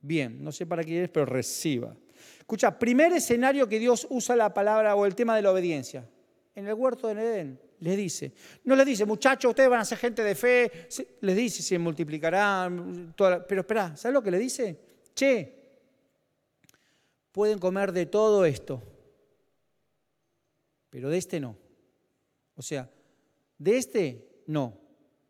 [0.00, 1.94] Bien, no sé para qué es, pero reciba.
[2.38, 6.08] Escucha, primer escenario que Dios usa la palabra o el tema de la obediencia.
[6.54, 8.32] En el huerto de Edén, les dice.
[8.64, 10.72] No les dice, muchachos, ustedes van a ser gente de fe.
[11.20, 13.12] Les dice, se multiplicarán.
[13.14, 14.80] Pero espera, ¿sabes lo que le dice?
[15.14, 15.61] Che,
[17.32, 18.82] pueden comer de todo esto,
[20.90, 21.56] pero de este no.
[22.54, 22.90] O sea,
[23.58, 24.78] de este no,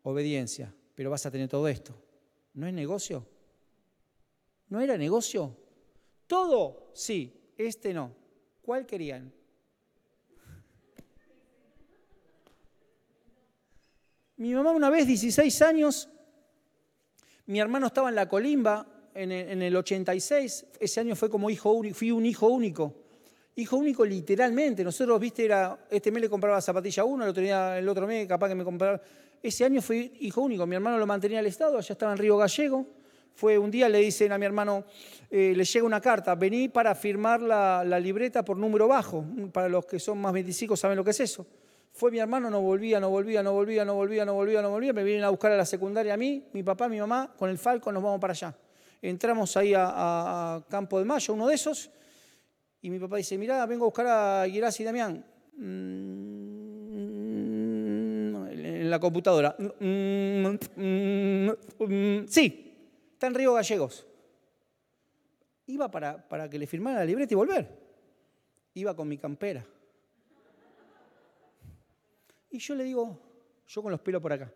[0.03, 1.95] obediencia, pero vas a tener todo esto.
[2.53, 3.25] ¿No es negocio?
[4.67, 5.57] ¿No era negocio?
[6.27, 8.13] Todo, sí, este no.
[8.61, 9.33] ¿Cuál querían?
[14.37, 16.09] Mi mamá una vez, 16 años,
[17.45, 21.95] mi hermano estaba en la colimba, en el, 86, ese año fue como hijo único,
[21.95, 22.93] fui un hijo único.
[23.55, 24.83] Hijo único literalmente.
[24.83, 28.27] Nosotros, viste, era, este mes le compraba zapatilla uno, el otro, día, el otro mes
[28.27, 28.99] capaz que me compraba.
[29.41, 30.65] Ese año fui hijo único.
[30.65, 32.87] Mi hermano lo mantenía al Estado, allá estaba en Río Gallego.
[33.35, 34.85] Fue un día, le dicen a mi hermano,
[35.29, 39.25] eh, le llega una carta, vení para firmar la, la, libreta por número bajo.
[39.51, 41.45] Para los que son más 25 saben lo que es eso.
[41.91, 44.93] Fue mi hermano, no volvía, no volvía, no volvía, no volvía, no volvía, no volvía.
[44.93, 47.59] Me vienen a buscar a la secundaria a mí, mi papá, mi mamá, con el
[47.59, 48.55] Falco nos vamos para allá
[49.03, 51.91] entramos ahí a, Campo de Mayo, uno de esos,
[52.81, 55.25] Y mi papá dice, mirá, vengo a buscar a y Damián.
[55.57, 56.33] Mm,
[58.47, 59.55] en la computadora.
[62.27, 62.73] Sí,
[63.13, 64.07] está en Río Gallegos.
[65.67, 67.67] Iba para, que le firmara la libreta y volver.
[68.73, 69.65] Iba con mi campera.
[72.49, 73.19] Y yo le digo,
[73.67, 74.53] yo con los pelos por acá,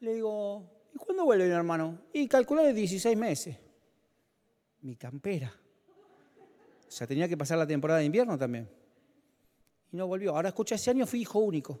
[0.00, 1.98] le digo, ¿y cuándo vuelve mi hermano?
[2.12, 3.63] Y calculé 16 meses.
[4.84, 5.50] Mi campera.
[6.86, 8.68] O sea, tenía que pasar la temporada de invierno también.
[9.90, 10.36] Y no volvió.
[10.36, 11.80] Ahora escucha, ese año fui hijo único.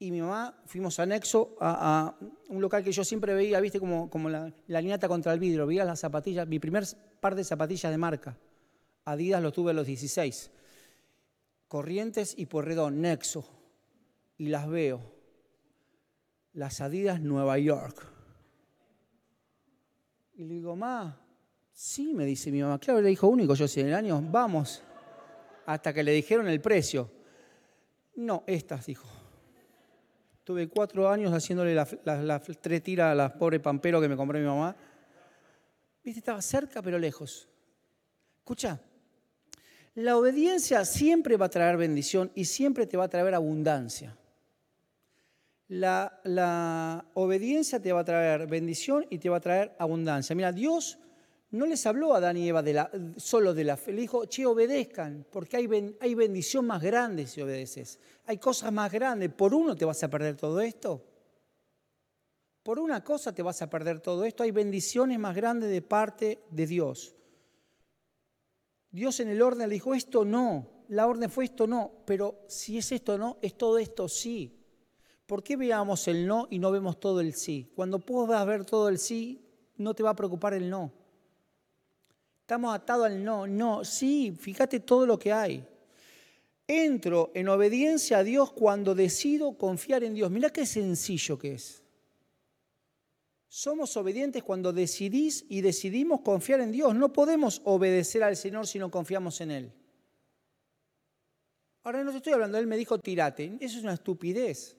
[0.00, 2.16] Y mi mamá fuimos anexo a,
[2.48, 5.68] un local que yo siempre veía, viste, como, como la, la contra el vidrio.
[5.68, 6.84] Veía las zapatillas, mi primer
[7.20, 8.36] par de zapatillas de marca.
[9.04, 10.50] Adidas lo tuve a los 16.
[11.68, 13.48] Corrientes y Porredón, Nexo.
[14.36, 15.00] Y las veo.
[16.54, 18.04] Las Adidas Nueva York.
[20.34, 21.27] Y le digo, ma,
[21.78, 22.80] sí, me dice mi mamá.
[22.80, 24.82] Claro, era hijo único, yo en el año, vamos.
[25.66, 27.08] Hasta que le dijeron el precio.
[28.16, 29.06] No, estas, dijo.
[30.42, 34.46] Tuve cuatro años haciéndole las tres tiras a la pobre pampero que me compré mi
[34.46, 34.74] mamá.
[36.02, 37.48] Viste, estaba cerca pero lejos.
[38.38, 38.80] Escucha,
[39.94, 44.16] la obediencia siempre va a traer bendición y siempre te va a traer abundancia.
[45.68, 50.34] La, obediencia te va a traer bendición y te va a traer abundancia.
[50.34, 50.98] Mira, Dios
[51.50, 54.26] no les habló a Adán y Eva de la, solo de la fe, le dijo,
[54.26, 57.98] che, obedezcan, porque hay, bendición más grande si obedeces.
[58.26, 59.32] Hay cosas más grandes.
[59.32, 61.02] ¿Por uno te vas a perder todo esto?
[62.62, 64.42] Por una cosa te vas a perder todo esto.
[64.42, 67.14] Hay bendiciones más grandes de parte de Dios.
[68.90, 70.84] Dios en el orden le dijo, esto no.
[70.88, 71.92] La orden fue esto no.
[72.04, 74.54] Pero si es esto no, es todo esto sí.
[75.24, 77.72] ¿Por qué veamos el no y no vemos todo el sí?
[77.74, 80.97] Cuando puedas ver todo el sí, no te va a preocupar el no.
[82.48, 85.62] Estamos atados al no, no, sí, fíjate todo lo que hay.
[86.66, 90.30] Entro en obediencia a Dios cuando decido confiar en Dios.
[90.30, 91.82] Mira qué sencillo que es.
[93.48, 96.94] Somos obedientes cuando decidís y decidimos confiar en Dios.
[96.94, 99.72] No podemos obedecer al Señor si no confiamos en Él.
[101.82, 103.58] Ahora no te estoy hablando, Él me dijo tirate.
[103.60, 104.74] Eso es una estupidez.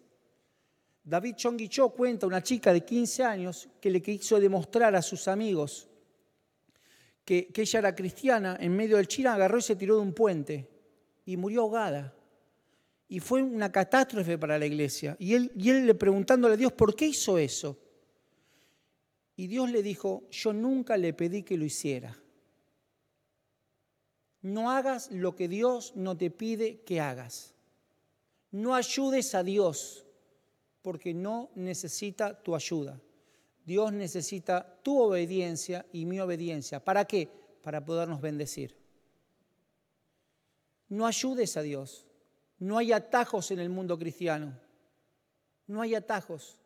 [1.03, 5.88] David Chonguichó cuenta una chica de 15 años que le quiso demostrar a sus amigos
[7.29, 10.67] que, ella era cristiana, en medio del China agarró y se tiró de un puente
[11.25, 12.15] y murió ahogada.
[13.07, 15.15] Y fue una catástrofe para la iglesia.
[15.19, 17.77] Y él, y él le preguntándole a Dios, ¿por qué hizo eso?
[19.35, 22.19] Y Dios le dijo, yo nunca le pedí que lo hiciera.
[24.41, 27.53] No hagas lo que Dios no te pide que hagas.
[28.49, 30.03] No ayudes a Dios
[30.81, 32.99] porque no necesita tu ayuda.
[33.69, 36.83] Dios necesita tu obediencia y mi obediencia.
[36.83, 37.29] ¿Para qué?
[37.61, 38.75] Para podernos bendecir.
[40.87, 42.07] No ayudes a Dios.
[42.57, 44.59] No hay atajos en el mundo cristiano.
[45.67, 46.57] No hay atajos.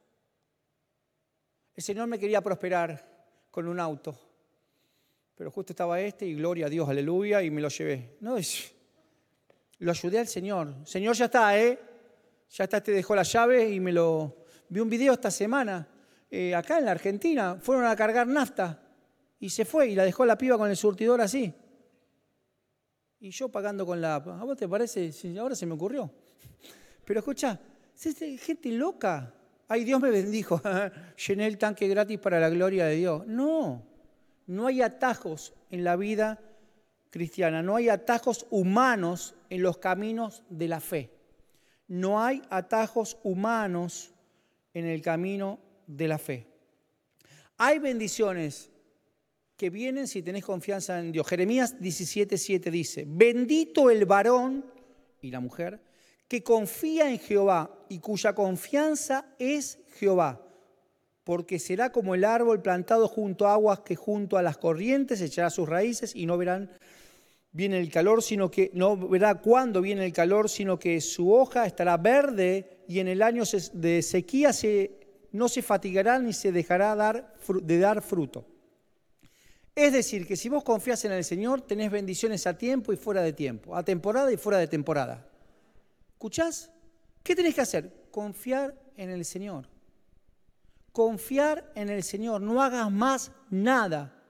[1.75, 3.05] El Señor me quería prosperar
[3.51, 4.17] con un auto,
[5.35, 8.15] pero justo estaba este y gloria a Dios, aleluya, y me lo llevé.
[8.21, 8.73] No, es,
[9.79, 10.73] lo ayudé al Señor.
[10.85, 11.77] Señor, ya está, ¿eh?
[12.49, 14.45] Ya está, te dejó la llave y me lo...
[14.69, 15.89] Vi un video esta semana
[16.35, 18.81] eh, acá en la Argentina, fueron a cargar nafta
[19.39, 21.53] y se fue y la dejó la piba con el surtidor así.
[23.19, 24.15] Y yo pagando con la...
[24.15, 25.11] ¿A vos te parece?
[25.39, 26.09] Ahora se me ocurrió.
[27.05, 27.59] Pero escucha,
[28.39, 29.31] gente loca.
[29.67, 30.59] Ay, Dios me bendijo.
[31.27, 33.27] Llené el tanque gratis para la gloria de Dios.
[33.27, 33.83] No,
[34.47, 36.41] no hay atajos en la vida
[37.11, 37.61] cristiana.
[37.61, 41.11] No hay atajos humanos en los caminos de la fe.
[41.87, 44.15] No hay atajos humanos
[44.73, 46.47] en el camino de la fe.
[47.57, 48.69] Hay bendiciones
[49.57, 51.27] que vienen si tenés confianza en Dios.
[51.27, 54.65] Jeremías 17:7 dice, bendito el varón
[55.21, 55.79] y la mujer
[56.27, 60.41] que confía en Jehová y cuya confianza es Jehová,
[61.23, 65.49] porque será como el árbol plantado junto a aguas que junto a las corrientes echará
[65.49, 66.71] sus raíces y no verán
[67.51, 71.65] viene el calor, sino que no verá cuándo viene el calor, sino que su hoja
[71.65, 73.43] estará verde y en el año
[73.73, 75.02] de sequía se
[75.33, 78.45] no se fatigará ni se dejará dar, de dar fruto.
[79.75, 83.23] Es decir, que si vos confías en el Señor, tenés bendiciones a tiempo y fuera
[83.23, 85.27] de tiempo, a temporada y fuera de temporada.
[86.11, 86.69] ¿Escuchás?
[87.23, 88.07] ¿Qué tenés que hacer?
[88.11, 89.67] Confiar en el Señor.
[90.91, 92.39] Confiar en el Señor.
[92.41, 94.23] No hagas más nada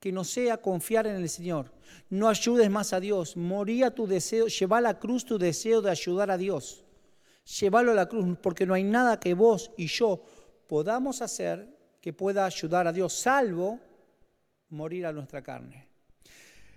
[0.00, 1.72] que no sea confiar en el Señor.
[2.10, 3.36] No ayudes más a Dios.
[3.36, 6.84] Moría tu deseo, lleva a la cruz tu deseo de ayudar a Dios.
[7.60, 10.22] Llévalo a la cruz, porque no hay nada que vos y yo
[10.68, 11.66] podamos hacer
[12.00, 13.80] que pueda ayudar a Dios, salvo
[14.68, 15.88] morir a nuestra carne.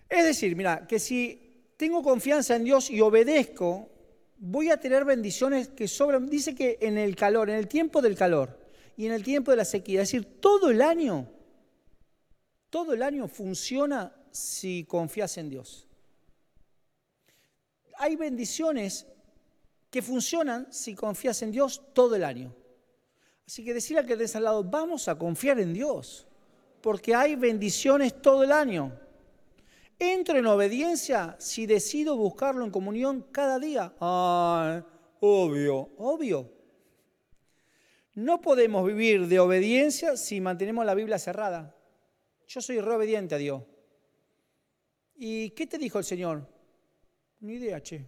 [0.09, 3.89] Es decir, mira, que si tengo confianza en Dios y obedezco,
[4.37, 6.29] voy a tener bendiciones que sobran.
[6.29, 8.57] Dice que en el calor, en el tiempo del calor
[8.95, 11.27] y en el tiempo de la sequía, es decir, todo el año,
[12.69, 15.87] todo el año funciona si confías en Dios.
[17.97, 19.05] Hay bendiciones
[19.89, 22.55] que funcionan si confías en Dios todo el año.
[23.51, 26.25] Así que decirle al que estés al lado, vamos a confiar en Dios,
[26.79, 28.97] porque hay bendiciones todo el año.
[29.99, 33.93] Entro en obediencia si decido buscarlo en comunión cada día.
[33.99, 34.81] Ah,
[35.19, 36.49] obvio, obvio.
[38.13, 41.75] No podemos vivir de obediencia si mantenemos la Biblia cerrada.
[42.47, 43.63] Yo soy re obediente a Dios.
[45.13, 46.47] ¿Y qué te dijo el Señor?
[47.41, 48.05] Ni idea, che.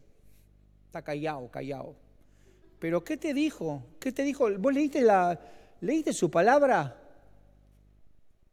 [0.86, 2.02] Está callado, callado.
[2.83, 3.81] Pero ¿qué te dijo?
[3.97, 4.49] ¿Qué te dijo?
[4.59, 5.39] ¿Vos leíste, la,
[5.79, 6.93] leíste su palabra?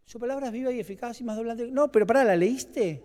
[0.05, 1.67] Su palabra es viva y eficaz y más doblante.
[1.67, 3.03] No, pero para, ¿la leíste?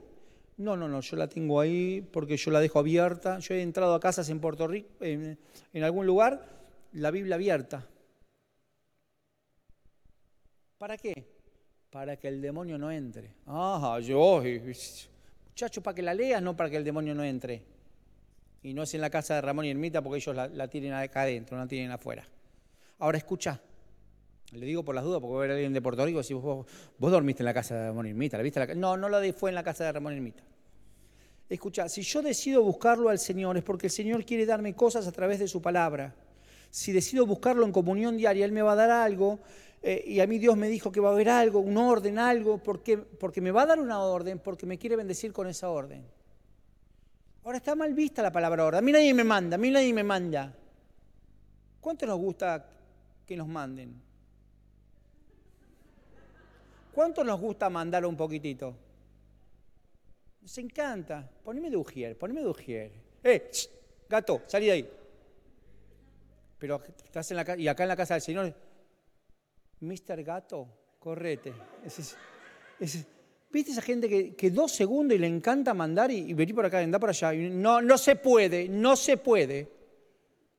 [0.58, 3.40] No, no, no, yo la tengo ahí porque yo la dejo abierta.
[3.40, 5.40] Yo he entrado a casas en Puerto Rico, en,
[5.84, 6.46] algún lugar,
[6.94, 7.88] la Biblia abierta.
[10.78, 11.26] ¿Para qué?
[11.90, 13.34] Para que el demonio no entre.
[13.48, 14.44] Ah, yo,
[15.48, 17.75] muchacho, para que la leas, no para que el demonio no entre
[18.66, 21.22] y no es en la casa de Ramón y Ermita porque ellos la, tienen acá
[21.22, 22.28] adentro, no la tienen afuera.
[22.98, 23.62] Ahora escucha,
[24.54, 26.66] le digo por las dudas porque voy a a alguien de Puerto Rico si vos,
[26.98, 28.76] vos dormiste en la casa de Ramón y Ermita, ¿la viste?
[28.76, 30.44] no, no la fue en la casa de Ramón y Ermita.
[31.48, 35.12] Escucha, si yo decido buscarlo al Señor es porque el Señor quiere darme cosas a
[35.12, 36.16] través de su palabra.
[36.72, 39.38] Si decido buscarlo en comunión diaria, Él me va a dar algo
[39.84, 42.58] eh, y a mí Dios me dijo que va a haber algo, un orden, algo,
[42.58, 46.04] porque, porque me va a dar una orden, porque me quiere bendecir con esa orden.
[47.46, 48.80] Ahora está mal vista la palabra orden.
[48.80, 50.52] A mí nadie me manda, a mí nadie me manda.
[51.80, 52.66] ¿Cuánto nos gusta
[53.24, 54.02] que nos manden?
[56.92, 58.76] ¿Cuánto nos gusta mandar un poquitito?
[60.42, 61.30] Nos encanta.
[61.44, 62.92] Poneme de ujier, poneme de ujier.
[63.24, 63.52] ¡Eh!
[64.10, 64.90] gato, salí de ahí.
[66.58, 68.56] Pero estás en la y acá en la casa del Señor,
[69.82, 70.24] Mr.
[70.24, 71.54] Gato, correte.
[72.80, 73.06] Es,
[73.50, 76.86] ¿Viste esa gente que, dos segundos y le encanta mandar y, venir por acá y
[76.86, 77.32] andar por allá?
[77.34, 79.72] no, no se puede, no se puede,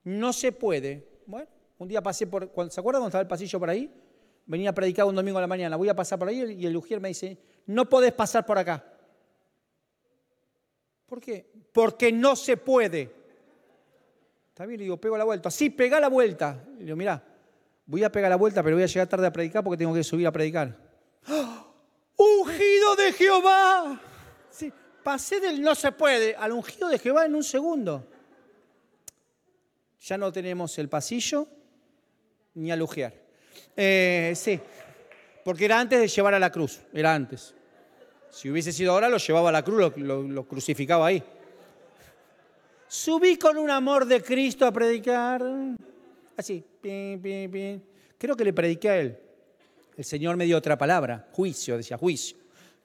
[0.05, 1.07] no se puede.
[1.27, 3.93] Bueno, un día pasé por, ¿se acuerdan cuando estaba el pasillo por ahí?
[4.47, 6.77] Venía a predicar un domingo a la mañana, voy a pasar por ahí y el
[6.77, 8.85] Ujier me dice, no podés pasar por acá.
[11.07, 11.51] ¿Por qué?
[11.73, 13.13] Porque no se puede.
[14.49, 15.51] Está bien, le digo, pego la vuelta.
[15.51, 16.65] Sí, pega la vuelta.
[16.79, 17.23] Le digo, mira,
[17.87, 20.03] voy a pegar la vuelta, pero voy a llegar tarde a predicar porque tengo que
[20.03, 20.77] subir a predicar.
[21.27, 21.56] ¡Ah!
[22.95, 24.01] De Jehová.
[24.51, 24.73] Sí,
[25.03, 28.07] pasé del no se puede al ungido de Jehová en un segundo.
[30.01, 31.49] Ya no tenemos el pasillo
[32.55, 33.13] ni al ujiar.
[33.77, 34.61] Eh, sí,
[35.45, 37.55] porque era antes de llevar a la cruz, era antes.
[38.31, 41.23] Si hubiese sido ahora, lo llevaba a la cruz, lo, crucificaba ahí.
[42.87, 45.43] Subí con un amor de Cristo a predicar.
[46.37, 49.19] Así, Creo que le prediqué a él
[49.97, 52.37] el Señor me dio otra palabra, juicio, decía juicio.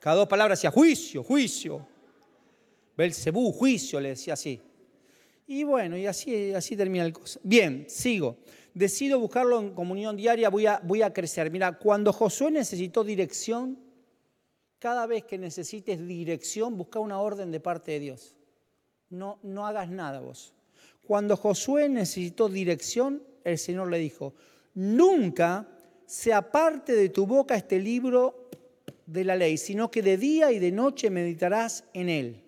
[0.02, 1.88] Cada dos palabras decía juicio, juicio.
[2.98, 4.60] Belcebú, juicio, le decía así.
[5.46, 7.40] Y bueno, y así, así termina el cosa.
[7.44, 8.38] Bien, sigo.
[8.74, 11.52] Decido buscarlo en comunión diaria, voy a, voy a crecer.
[11.52, 13.78] Mira, cuando Josué necesitó dirección,
[14.80, 18.36] cada vez que necesites dirección, busca una orden de parte de Dios.
[19.12, 20.56] No, no hagas nada vos.
[21.04, 24.34] Cuando Josué necesitó dirección, el Señor le dijo,
[24.74, 25.68] nunca
[26.08, 28.41] se aparte de tu boca este libro
[29.12, 32.44] de la ley, sino que de día y de noche meditarás en él.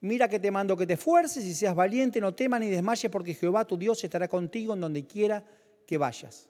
[0.00, 3.34] Mira que te mando que te esfuerces y seas valiente, no temas ni desmayes, porque
[3.34, 5.44] Jehová tu Dios estará contigo en donde quiera
[5.86, 6.48] que vayas.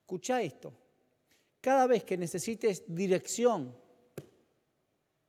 [0.00, 0.72] Escucha esto.
[1.60, 3.74] Cada vez que necesites dirección,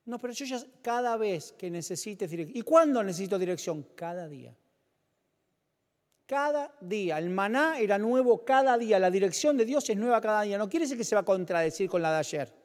[0.05, 2.57] no, pero yo ya, cada vez que necesites dirección.
[2.57, 3.87] ¿Y cuándo necesito dirección?
[3.95, 4.55] Cada día.
[6.27, 7.17] Cada día.
[7.17, 8.99] El maná era nuevo cada día.
[8.99, 10.59] La dirección de Dios es nueva cada día.
[10.59, 12.64] No quiere decir que se va a contradecir con la de ayer.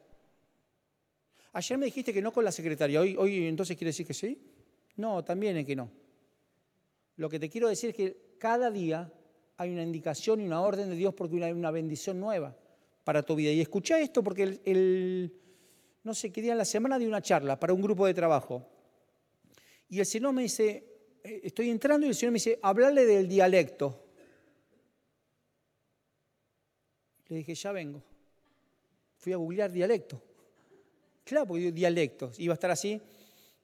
[1.53, 3.01] Ayer me dijiste que no con la secretaria.
[3.01, 4.39] Hoy, entonces quiere decir que sí.
[4.95, 5.91] No, también es que no.
[7.17, 9.11] Lo que te quiero decir es que cada día
[9.57, 12.55] hay una indicación y una orden de Dios porque hay una bendición nueva
[13.03, 13.51] para tu vida.
[13.51, 15.33] Y escucha esto porque el, el
[16.03, 18.67] no sé qué día en la semana de una charla para un grupo de trabajo.
[19.89, 20.91] Y el Señor me dice,
[21.23, 24.05] eh, estoy entrando y el Señor me dice, hablarle del dialecto.
[27.27, 28.01] Le dije, ya vengo.
[29.17, 30.30] Fui a googlear dialecto.
[31.23, 32.39] Claro, porque dialectos.
[32.39, 32.99] Iba a estar así,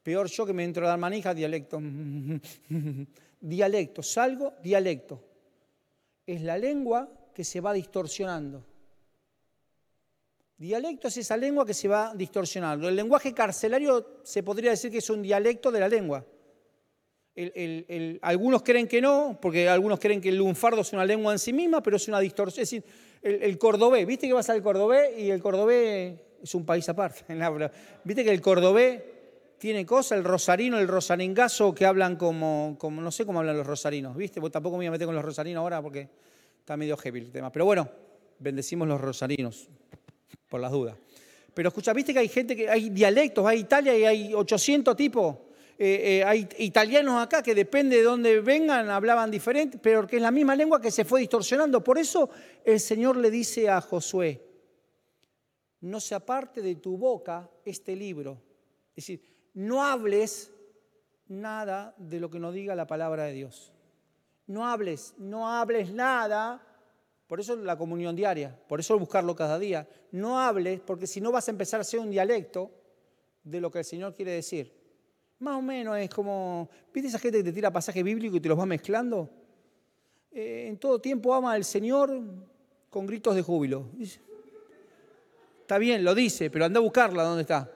[0.03, 1.80] peor yo que me entro a dar manija, dialecto.
[3.41, 5.24] dialecto, salgo, dialecto.
[6.26, 8.66] Es la lengua que se va distorsionando.
[10.58, 12.89] Dialecto es esa lengua que se va distorsionando.
[12.89, 16.26] El lenguaje carcelario se podría decir que es un dialecto de la lengua
[18.22, 21.53] algunos creen que no, porque algunos creen que el lunfardo es una lengua en sí
[21.53, 22.64] misma, pero es una distorsión.
[22.64, 22.84] Es decir,
[23.22, 27.24] el, cordobés, viste que vas al cordobés y el cordobés es un país aparte.
[28.04, 29.02] Viste que el cordobés
[29.58, 34.16] tiene cosas, el rosarino, el rosaringazo que hablan como, no sé cómo hablan los rosarinos,
[34.16, 34.40] ¿viste?
[34.50, 36.08] Tampoco me voy a meter con los rosarinos ahora porque
[36.60, 37.52] está medio heavy el tema.
[37.52, 37.90] Pero bueno,
[38.40, 39.68] bendecimos los rosarinos,
[40.50, 40.96] por las dudas.
[41.54, 45.36] Pero escucha, viste que hay gente que hay dialectos, hay Italia y hay 800 tipos.
[45.80, 50.22] Eh, eh, hay italianos acá que depende de dónde vengan, hablaban diferente, pero que es
[50.22, 51.84] la misma lengua que se fue distorsionando.
[51.84, 52.30] Por eso
[52.64, 54.42] el Señor le dice a Josué,
[55.88, 58.42] no se aparte de tu boca este libro.
[58.90, 59.22] Es decir,
[59.54, 60.52] no hables
[61.28, 63.74] nada de lo que no diga la palabra de Dios.
[64.46, 66.68] No hables, no hables nada
[67.28, 69.88] por eso la comunión diaria, por eso buscarlo cada día.
[70.12, 72.72] No hables, porque si no vas a empezar a ser un dialecto
[73.44, 74.74] de lo que el Señor quiere decir.
[75.40, 78.50] Más o menos es como, ¿viste esa gente que te tira pasaje bíblico y te
[78.50, 79.30] los va mezclando?
[80.32, 82.22] Eh, en todo tiempo ama al Señor
[82.90, 83.92] con gritos de júbilo.
[85.68, 87.70] Está bien, lo dice, pero anda a buscarla, ¿dónde está?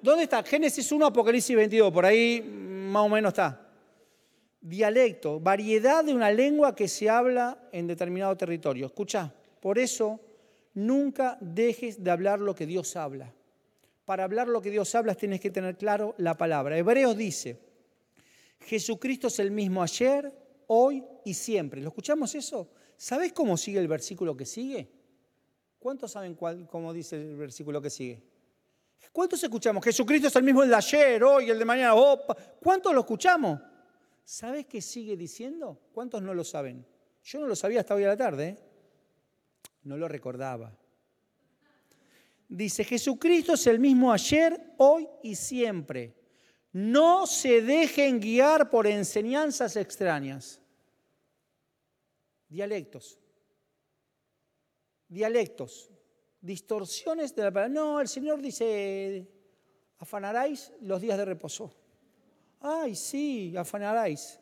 [0.00, 0.42] ¿Dónde está?
[0.42, 3.64] Génesis 1, Apocalipsis 22, por ahí más o menos está
[4.64, 8.86] dialecto, variedad de una lengua que se habla en determinado territorio.
[8.86, 9.30] Escucha,
[9.60, 10.18] por eso
[10.72, 13.30] nunca dejes de hablar lo que Dios habla.
[14.06, 16.78] Para hablar lo que Dios habla tienes que tener claro la palabra.
[16.78, 17.60] Hebreos dice,
[18.60, 20.32] Jesucristo es el mismo ayer,
[20.68, 21.82] hoy y siempre.
[21.82, 22.70] ¿Lo escuchamos eso?
[22.96, 24.88] ¿Sabes cómo sigue el versículo que sigue?
[25.84, 28.22] ¿Cuántos saben cómo dice el versículo que sigue?
[29.12, 29.84] ¿Cuántos escuchamos?
[29.84, 31.94] Jesucristo es el mismo el de ayer, hoy, el de mañana.
[32.58, 33.60] ¿Cuántos lo escuchamos?
[34.24, 35.78] ¿Sabes qué sigue diciendo?
[35.92, 36.86] ¿Cuántos no lo saben?
[37.22, 38.48] Yo no lo sabía hasta hoy a la tarde.
[38.48, 38.58] ¿eh?
[39.82, 40.74] No lo recordaba.
[42.48, 46.14] Dice, Jesucristo es el mismo ayer, hoy y siempre.
[46.72, 50.62] No se dejen guiar por enseñanzas extrañas.
[52.48, 53.18] Dialectos.
[55.08, 55.90] Dialectos.
[56.40, 57.72] Distorsiones de la palabra.
[57.72, 59.26] No, el Señor dice,
[59.98, 61.74] afanaráis los días de reposo.
[62.60, 64.40] Ay, sí, afanaráis.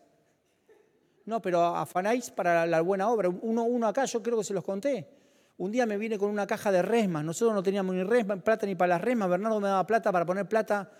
[1.24, 3.28] No, pero afanáis para la buena obra.
[3.28, 5.08] Uno, uno acá, yo creo que se los conté.
[5.58, 7.24] Un día me vine con una caja de resmas.
[7.24, 9.28] Nosotros no teníamos ni resma, plata ni para las resmas.
[9.28, 10.90] Bernardo me daba plata para poner plata,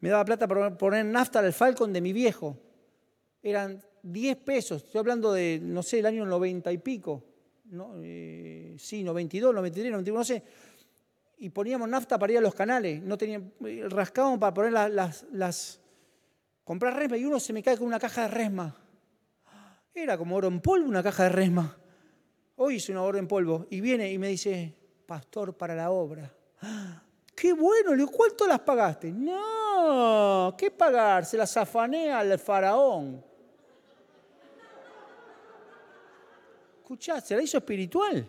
[0.00, 2.58] me daba plata para poner nafta al Falcon de mi viejo.
[3.42, 4.84] Eran 10 pesos.
[4.84, 7.24] Estoy hablando de, no sé, el año 90 y pico.
[7.70, 10.42] No, eh, sí, 92, 93, 91, no sé.
[11.38, 13.00] Y poníamos nafta para ir a los canales.
[13.02, 15.80] No teníamos, eh, rascábamos para poner las, las
[16.64, 18.76] comprar resma y uno se me cae con una caja de resma.
[19.94, 21.76] Era como oro en polvo una caja de resma.
[22.56, 24.74] Hoy hice una oro en polvo y viene y me dice,
[25.06, 26.32] pastor para la obra.
[27.34, 27.94] ¡Qué bueno!
[27.94, 29.10] Le ¿cuánto las pagaste?
[29.12, 31.24] No, ¿qué pagar?
[31.24, 33.29] Se las afané al faraón.
[36.90, 38.26] Escuchá, se la hizo espiritual.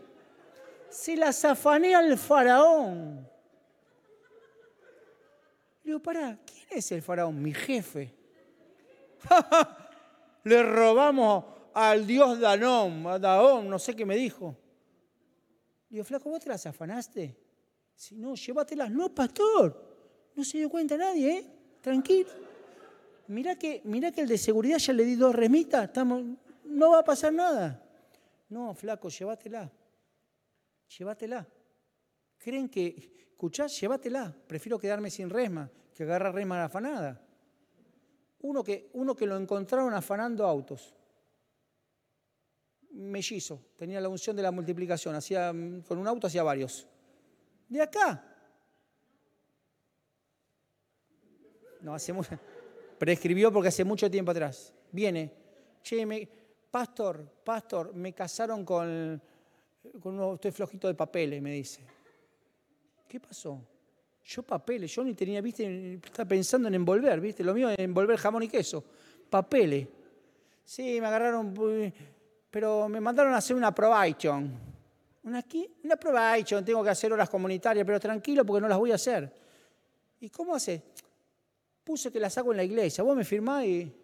[0.88, 3.28] Se las afané al faraón.
[5.84, 7.41] Le digo, pará, ¿quién es el faraón?
[7.41, 8.14] Mi jefe.
[10.43, 11.43] Le robamos
[11.74, 14.55] al dios Danón, a Daón, no sé qué me dijo.
[15.89, 17.36] Digo, flaco, ¿vos te las afanaste?
[17.95, 18.91] Si no, llévatelas.
[18.91, 19.76] No, pastor,
[20.36, 21.47] no se dio cuenta nadie, ¿eh?
[21.82, 22.30] Tranquilo.
[23.26, 26.22] Mirá que, mirá que el de seguridad ya le di dos remitas, estamos,
[26.64, 27.88] no va a pasar nada.
[28.52, 29.72] No, flaco, llévatela.
[30.97, 31.47] Llévatela.
[32.38, 33.80] ¿Creen que, escuchás?
[33.80, 34.36] Llévatela.
[34.45, 37.26] Prefiero quedarme sin resma que agarrar resma afanada.
[38.41, 40.93] Uno que, uno que lo encontraron afanando autos.
[42.91, 45.54] Mellizo, tenía la unción de la multiplicación, hacía,
[45.88, 46.86] con un auto hacía varios.
[47.70, 48.22] De acá.
[51.80, 52.38] No, hace mucho.
[52.99, 54.74] Prescribió porque hace mucho tiempo atrás.
[54.91, 55.32] Viene,
[55.82, 56.40] che, me,
[56.72, 59.22] pastor, pastor, me casaron con,
[60.01, 61.82] con uno, estoy flojito de papeles, me dice.
[63.07, 63.61] ¿Qué pasó?
[64.24, 68.17] Yo papeles, yo ni tenía, viste, estaba pensando en envolver, viste, lo mío es envolver
[68.17, 68.84] jamón y queso.
[69.30, 69.88] Papeles.
[70.63, 71.53] Sí, me agarraron,
[72.49, 74.72] pero me mandaron a hacer una probation.
[75.24, 75.69] ¿Una qué?
[75.84, 79.32] Una probation, tengo que hacer horas comunitarias, pero tranquilo porque no las voy a hacer.
[80.22, 80.82] ¿Y cómo hace?
[81.84, 83.03] Puse que las hago en la iglesia.
[83.03, 84.01] Vos me firmás y...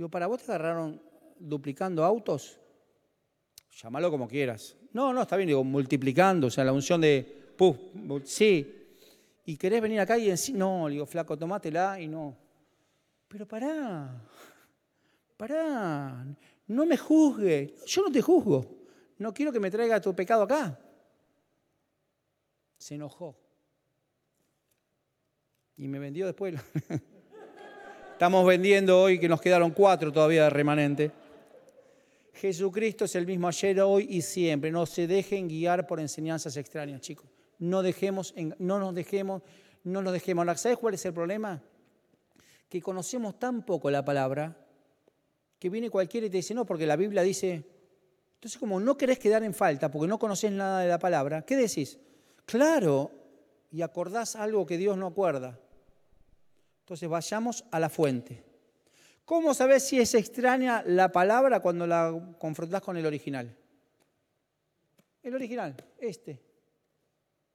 [0.00, 0.98] Digo, ¿para vos te agarraron
[1.38, 2.58] duplicando autos?
[3.82, 4.74] Llámalo como quieras.
[4.94, 7.52] No, no, está bien, digo, multiplicando, o sea, la unción de
[8.24, 8.96] sí.
[9.44, 12.34] ¿Y querés venir acá y decir, no, le digo, flaco, tomátela y no.
[13.28, 14.26] Pero pará,
[15.36, 16.24] pará,
[16.66, 17.74] no me juzgue.
[17.84, 18.64] Yo no te juzgo.
[19.18, 20.80] No quiero que me traiga tu pecado acá.
[22.78, 23.36] Se enojó.
[25.76, 26.54] Y me vendió después.
[28.20, 31.10] Estamos vendiendo hoy que nos quedaron cuatro todavía de remanente.
[32.34, 34.70] Jesucristo es el mismo ayer, hoy y siempre.
[34.70, 37.24] No se dejen guiar por enseñanzas extrañas, chicos.
[37.60, 39.40] No, dejemos, no nos dejemos,
[39.84, 40.60] no nos dejemos.
[40.60, 41.62] ¿Sabes cuál es el problema?
[42.68, 44.54] Que conocemos tan poco la palabra
[45.58, 47.64] que viene cualquiera y te dice, no, porque la Biblia dice.
[48.34, 51.56] Entonces, como no querés quedar en falta porque no conoces nada de la palabra, ¿qué
[51.56, 51.98] decís?
[52.44, 53.12] Claro,
[53.72, 55.58] y acordás algo que Dios no acuerda.
[56.90, 58.42] Entonces, vayamos a la fuente.
[59.24, 63.56] ¿Cómo sabes si es extraña la palabra cuando la confrontás con el original?
[65.22, 66.42] El original, este.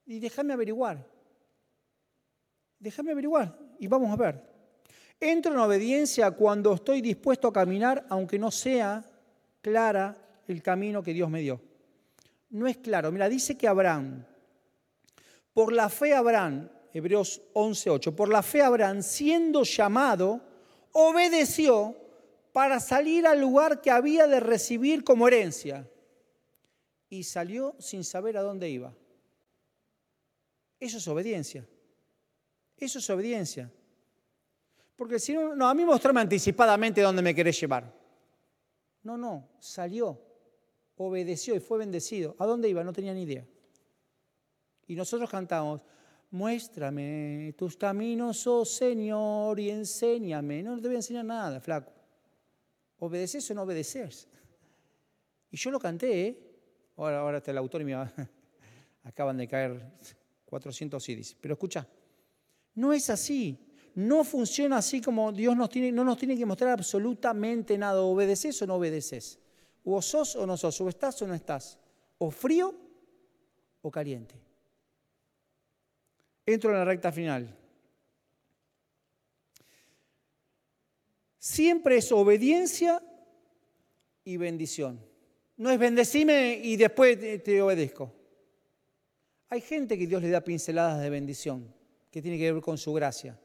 [0.05, 1.05] Y déjame averiguar.
[2.79, 4.41] Déjame averiguar y vamos a ver.
[5.19, 9.03] Entro en obediencia cuando estoy dispuesto a caminar, aunque no sea
[9.61, 10.15] clara
[10.47, 11.59] el camino que Dios me dio.
[12.51, 13.11] No es claro.
[13.11, 14.23] Mira, dice que Abraham,
[15.51, 20.39] por la fe Abraham, Hebreos 11:8, por la fe Abraham, siendo llamado,
[20.93, 21.93] obedeció
[22.53, 25.91] para salir al lugar que había de recibir como herencia.
[27.09, 28.95] Y salió sin saber a dónde iba.
[30.79, 31.67] Eso es obediencia.
[32.77, 33.69] Eso es obediencia.
[34.95, 37.93] Porque si no, no, a mí mostrarme anticipadamente dónde me querés llevar.
[39.03, 40.17] No, no, salió,
[40.95, 42.37] obedeció y fue bendecido.
[42.39, 42.85] ¿A dónde iba?
[42.85, 43.45] No tenía ni idea.
[44.87, 45.81] Y nosotros cantamos,
[46.31, 50.63] muéstrame tus caminos, oh Señor, y enséñame.
[50.63, 51.91] No te voy a enseñar nada, flaco.
[52.99, 54.27] ¿Obedeces o no obedeces?
[55.51, 56.39] Y yo lo canté, ¿eh?
[56.97, 57.93] Ahora, ahora está el autor y me
[59.03, 59.81] acaban de caer
[60.45, 61.35] 400 CDs.
[61.39, 61.87] Pero escucha,
[62.75, 63.59] no es así.
[63.95, 65.69] No funciona así como Dios no
[66.03, 68.01] nos tiene que mostrar absolutamente nada.
[68.01, 69.39] ¿Obedeces o no obedeces?
[69.85, 71.79] O sos o no sos, o estás o no estás.
[72.17, 72.75] O frío
[73.81, 74.35] o caliente.
[76.45, 77.57] Entro en la recta final.
[81.39, 83.01] Siempre es obediencia
[84.23, 84.99] y bendición.
[85.57, 88.13] No es bendecime y después te obedezco.
[89.49, 91.73] Hay gente que Dios le da pinceladas de bendición,
[92.11, 93.39] que tiene que ver con su gracia.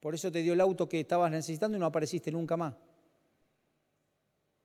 [0.00, 2.74] Por eso te dio el auto que estabas necesitando y no apareciste nunca más.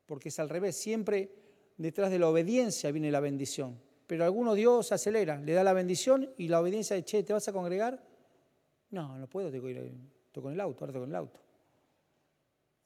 [0.06, 1.32] Porque es al revés, siempre
[1.78, 3.80] detrás de la obediencia viene la bendición.
[4.08, 7.48] Pero alguno Dios acelera, le da la bendición y la obediencia de, che, ¿te vas
[7.48, 8.04] a congregar?
[8.92, 11.40] No, no puedo, estoy con el auto, ahora estoy con el auto.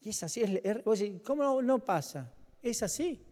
[0.02, 2.32] Y es así, es, ¿cómo no pasa?
[2.62, 3.26] Es así.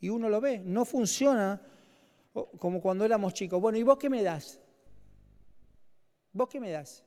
[0.00, 1.60] Y uno lo ve, no funciona
[2.58, 3.60] como cuando éramos chicos.
[3.60, 4.60] Bueno, ¿y vos qué me das?
[6.32, 7.04] ¿Vos qué me das?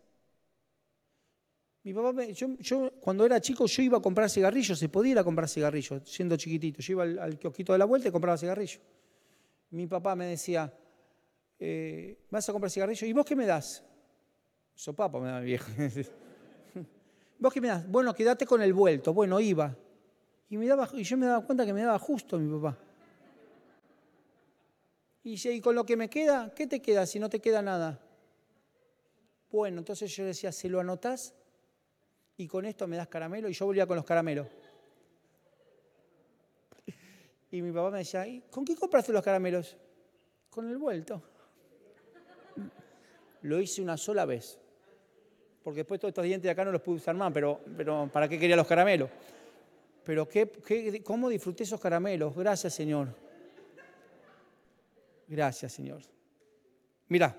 [1.83, 5.23] Mi papá, yo, cuando era chico yo iba a comprar cigarrillos, se podía ir a
[5.23, 6.81] comprar cigarrillos, siendo chiquitito.
[6.81, 8.79] Yo iba al, al kiosquito de la vuelta y compraba cigarrillos.
[9.71, 10.73] Mi papá me decía,
[11.59, 13.03] eh, ¿vas a comprar cigarrillos?
[13.03, 13.83] ¿Y vos qué me das?
[14.75, 15.71] Sopapo me da mi viejo.
[17.39, 17.89] ¿Vos qué me das?
[17.89, 19.13] Bueno, quédate con el vuelto.
[19.13, 19.75] Bueno, iba.
[20.49, 22.77] Y, me daba, y yo me daba cuenta que me daba justo mi papá.
[25.23, 27.99] Y, con lo que me queda, ¿qué te queda si no te queda nada?
[29.51, 31.33] Bueno, entonces yo decía, ¿se lo anotás?
[32.37, 34.47] Y con esto me das caramelo y yo volvía con los caramelos.
[37.51, 39.75] Y mi papá me decía, ¿con qué compraste los caramelos?
[40.49, 41.21] Con el vuelto.
[43.41, 44.57] Lo hice una sola vez.
[45.63, 48.27] Porque después todos estos dientes de acá no los pude usar más, pero, pero ¿para
[48.27, 49.09] qué quería los caramelos?
[50.03, 52.35] Pero qué, ¿cómo disfruté esos caramelos?
[52.35, 53.09] Gracias, Señor.
[55.27, 56.01] Gracias, Señor.
[57.09, 57.37] Mira,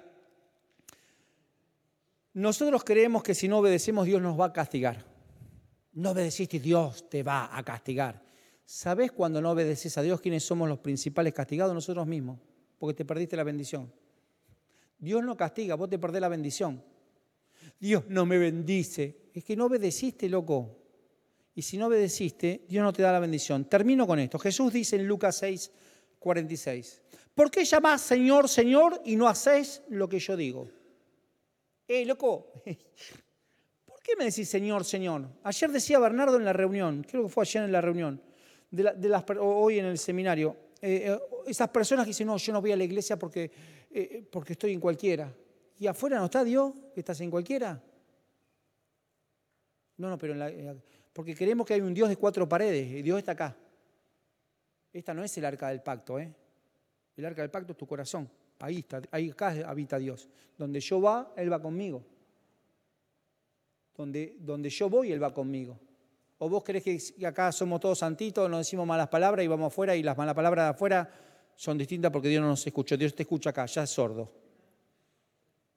[2.35, 5.05] nosotros creemos que si no obedecemos Dios nos va a castigar.
[5.95, 8.32] No obedeciste, Dios te va a castigar.
[8.73, 11.75] ¿Sabes cuando no obedeces a Dios quiénes somos los principales castigados?
[11.75, 12.39] Nosotros mismos,
[12.79, 13.93] porque te perdiste la bendición.
[14.99, 16.83] Dios no castiga, vos te perdés la bendición.
[17.79, 19.29] Dios no me bendice.
[19.35, 20.75] Es que no obedeciste, loco.
[21.55, 23.67] Y si no obedeciste, Dios no te da la bendición.
[23.67, 24.39] Termino con esto.
[24.39, 25.71] Jesús dice en Lucas 6,
[26.19, 27.03] 46.
[27.35, 30.71] ¿Por qué llamás Señor, Señor y no hacéis lo que yo digo?
[31.87, 32.55] Eh, loco,
[33.85, 35.29] ¿por qué me decís Señor, Señor?
[35.43, 38.32] Ayer decía Bernardo en la reunión, creo que fue ayer en la reunión,
[38.73, 42.73] de, hoy en el seminario, eh, eh, esas personas que dicen, no, yo no voy
[42.73, 43.51] a la iglesia porque,
[43.91, 45.33] eh, porque estoy en cualquiera.
[45.79, 46.73] ¿Y afuera no está Dios?
[46.97, 47.81] ¿Estás en cualquiera?
[49.99, 50.35] No, no, pero
[51.13, 53.57] porque creemos que hay un Dios de cuatro paredes y Dios está acá.
[54.93, 56.33] Esta no es el arca del pacto, ¿eh?
[57.17, 58.29] El arca del pacto es tu corazón.
[58.59, 60.29] Ahí está, ahí acá habita Dios.
[60.57, 62.03] Donde yo va, Él va conmigo.
[63.95, 65.79] Donde, donde yo voy, Él va conmigo.
[66.45, 69.95] ¿O vos crees que acá somos todos santitos, no decimos malas palabras y vamos afuera
[69.95, 71.11] y las malas palabras de afuera
[71.55, 72.97] son distintas porque Dios no nos escucha?
[72.97, 74.29] Dios te escucha acá, ya es sordo.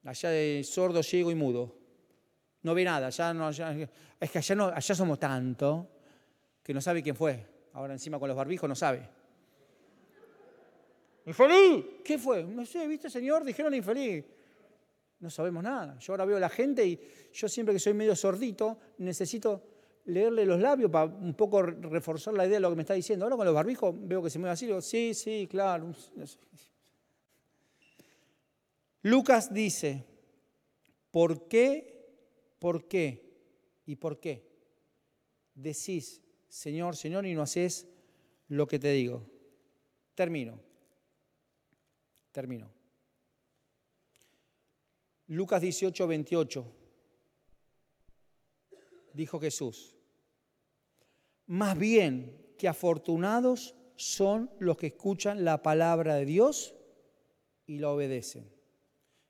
[0.05, 1.71] Allá es sordo, ciego y mudo.
[2.63, 3.11] no ve nada.
[3.11, 5.87] Ya no, es que allá, no, allá somos tanto
[6.63, 7.45] que no sabe quién fue.
[7.73, 9.07] Ahora encima con los barbijos no sabe.
[11.27, 11.85] ¡Infeliz!
[12.03, 12.43] ¿Qué fue?
[12.43, 13.43] No sé, ¿viste, señor?
[13.43, 14.25] Dijeron infeliz.
[15.19, 15.99] No sabemos nada.
[15.99, 16.99] Yo ahora veo a la gente y
[17.31, 19.74] yo siempre que soy medio sordito necesito
[20.05, 23.25] leerle los labios para un poco reforzar la idea de lo que me está diciendo.
[23.25, 25.91] Ahora con los barbijos veo que se mueve así, digo, sí, sí, claro.
[29.01, 30.05] Lucas dice,
[31.11, 32.07] ¿por qué,
[32.59, 33.23] por qué
[33.85, 34.47] y por qué
[35.53, 37.87] decís, Señor, Señor, y no haces
[38.47, 39.25] lo que te digo?
[40.13, 40.59] Termino,
[42.31, 42.71] termino.
[45.27, 46.65] Lucas 18, 28,
[49.13, 49.94] dijo Jesús,
[51.47, 56.75] más bien que afortunados son los que escuchan la palabra de Dios
[57.65, 58.49] y la obedecen.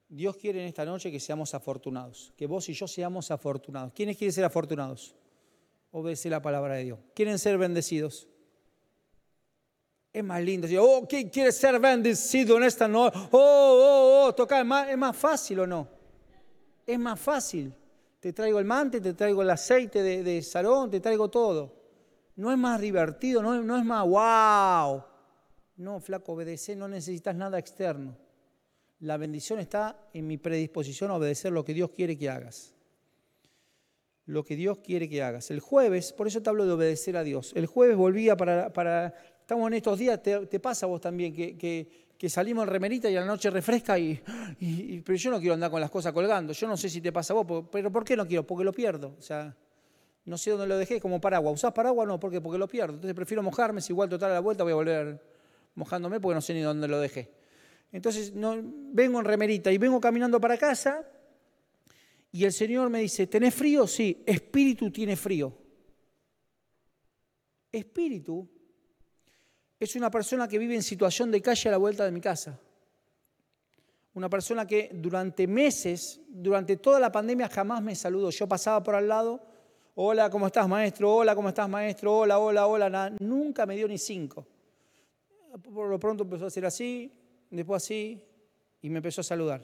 [0.08, 3.94] Dios quiere en esta noche que seamos afortunados, que vos y yo seamos afortunados.
[3.94, 5.16] ¿Quiénes quieren ser afortunados?
[5.92, 7.00] Obedece la palabra de Dios.
[7.14, 8.28] ¿Quieren ser bendecidos?
[10.14, 13.18] Es más lindo oh, ¿quién quiere ser bendecido en esta noche?
[13.32, 15.90] Oh, oh, oh, tocar, ¿es más, ¿es más fácil o no?
[16.88, 17.74] Es más fácil.
[18.22, 21.75] Te traigo el mante, te traigo el aceite de, de salón, te traigo todo.
[22.36, 25.04] No es más divertido, no, es más wow.
[25.78, 28.18] No, flaco, obedece, no necesitas nada externo.
[29.00, 32.74] La bendición está en mi predisposición a obedecer lo que Dios quiere que hagas.
[34.26, 35.52] Lo que Dios quiere que hagas.
[35.52, 37.54] El jueves, por eso te hablo de obedecer a Dios.
[37.56, 41.56] El jueves volvía para, para estamos en estos días, te, pasa a vos también, que,
[42.18, 44.20] que, salimos en remerita y a la noche refresca y,
[44.60, 46.52] y, Pero yo no quiero andar con las cosas colgando.
[46.52, 48.46] Yo no sé si te pasa a vos, pero ¿por qué no quiero?
[48.46, 49.16] Porque lo pierdo.
[49.20, 49.56] O sea,
[50.26, 51.54] no sé dónde lo dejé, como paraguas.
[51.54, 52.08] ¿Usás paraguas?
[52.08, 52.96] No, porque porque lo pierdo.
[52.96, 55.22] Entonces prefiero mojarme, si igual total a la vuelta voy a volver
[55.76, 57.32] mojándome porque no sé ni dónde lo dejé.
[57.92, 61.08] Entonces vengo en remerita y vengo caminando para casa
[62.32, 63.88] y el Señor me dice, ¿tenés frío?
[63.88, 65.54] Sí, espíritu tiene frío.
[67.72, 68.50] Espíritu
[69.80, 72.60] es una persona que vive en situación de calle a la vuelta de mi casa.
[74.16, 78.32] Una persona que durante meses, durante toda la pandemia jamás me saludó.
[78.32, 79.55] Yo pasaba por al lado
[79.98, 81.16] Hola, ¿cómo estás, maestro?
[81.16, 82.18] Hola, ¿cómo estás, maestro?
[82.18, 83.14] Hola, hola, hola.
[83.22, 84.46] Nunca me dio ni cinco.
[85.74, 87.10] Por lo pronto empezó a hacer así,
[87.50, 88.22] después así,
[88.82, 89.62] y me empezó a saludar.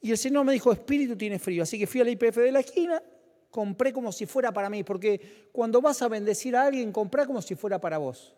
[0.00, 1.64] Y el Señor me dijo, espíritu tiene frío.
[1.64, 3.02] Así que fui al IPF de la esquina,
[3.50, 7.42] compré como si fuera para mí, porque cuando vas a bendecir a alguien, comprá como
[7.42, 8.36] si fuera para vos.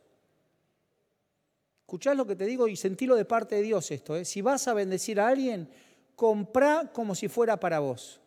[1.82, 4.16] Escuchás lo que te digo y sentilo de parte de Dios esto.
[4.16, 4.24] ¿eh?
[4.24, 5.68] Si vas a bendecir a alguien,
[6.16, 8.22] comprá como si fuera para vos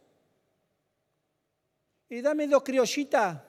[2.13, 3.41] y dame dos criollitas.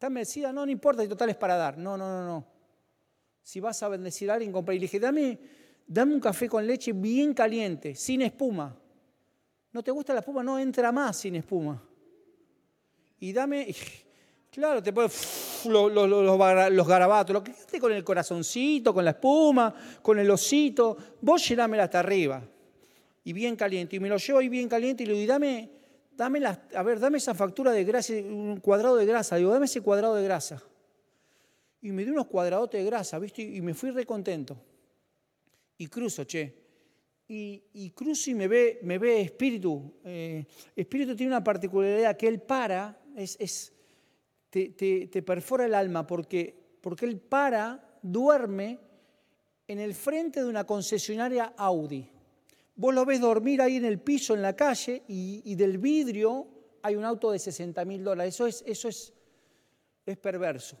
[0.00, 1.76] Dame, decía, no, no importa, si total es para dar.
[1.76, 2.46] No, no, no, no.
[3.42, 4.74] Si vas a bendecir a alguien, compra.
[4.74, 5.38] Y le dije, dame,
[5.86, 8.74] dame un café con leche bien caliente, sin espuma.
[9.72, 10.42] ¿No te gusta la espuma?
[10.42, 11.82] No, entra más sin espuma.
[13.18, 13.74] Y dame,
[14.50, 19.10] claro, te puedes los, los, los, garabatos, lo que esté con el corazoncito, con la
[19.10, 22.42] espuma, con el osito, vos llenámela hasta arriba.
[23.22, 23.96] Y bien caliente.
[23.96, 25.79] Y me lo llevo ahí bien caliente y le digo, dame,
[26.16, 29.36] dame a ver, dame esa factura de grasa, un cuadrado de grasa.
[29.36, 30.62] Digo, dame ese cuadrado de grasa.
[31.82, 33.42] Y me dio unos cuadradotes de grasa, ¿viste?
[33.42, 34.56] Y me fui recontento.
[35.78, 36.60] Y cruzo, che.
[37.26, 39.94] Y, cruzo y me ve, me ve espíritu.
[40.04, 40.44] Eh,
[40.74, 43.72] espíritu tiene una particularidad que él para, es,
[44.50, 48.78] te, perfora el alma porque, porque él para, duerme
[49.68, 52.08] en el frente de una concesionaria Audi.
[52.80, 56.48] Vos lo ves dormir ahí en el piso, en la calle, y, del vidrio
[56.80, 58.32] hay un auto de 60 mil dólares.
[58.32, 59.12] Eso es, eso es,
[60.06, 60.78] es perverso.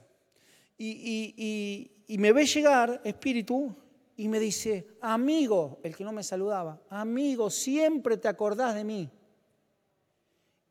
[0.78, 3.76] Y, y, me ve llegar, espíritu,
[4.16, 9.10] y me dice, amigo, el que no me saludaba, amigo, siempre te acordás de mí.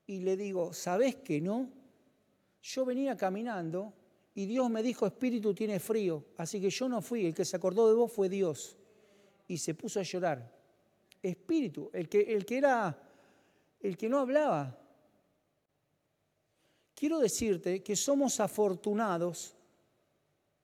[0.08, 1.70] Y le digo, ¿sabés que no?
[2.64, 3.94] Yo venía caminando
[4.34, 7.56] y Dios me dijo, espíritu tiene frío, así que yo no fui, el que se
[7.56, 8.80] acordó de vos fue Dios.
[9.48, 10.59] Y se puso a llorar
[11.22, 12.98] espíritu, el que, el que era,
[13.80, 14.78] el que no hablaba.
[16.96, 19.56] Quiero decirte que somos afortunados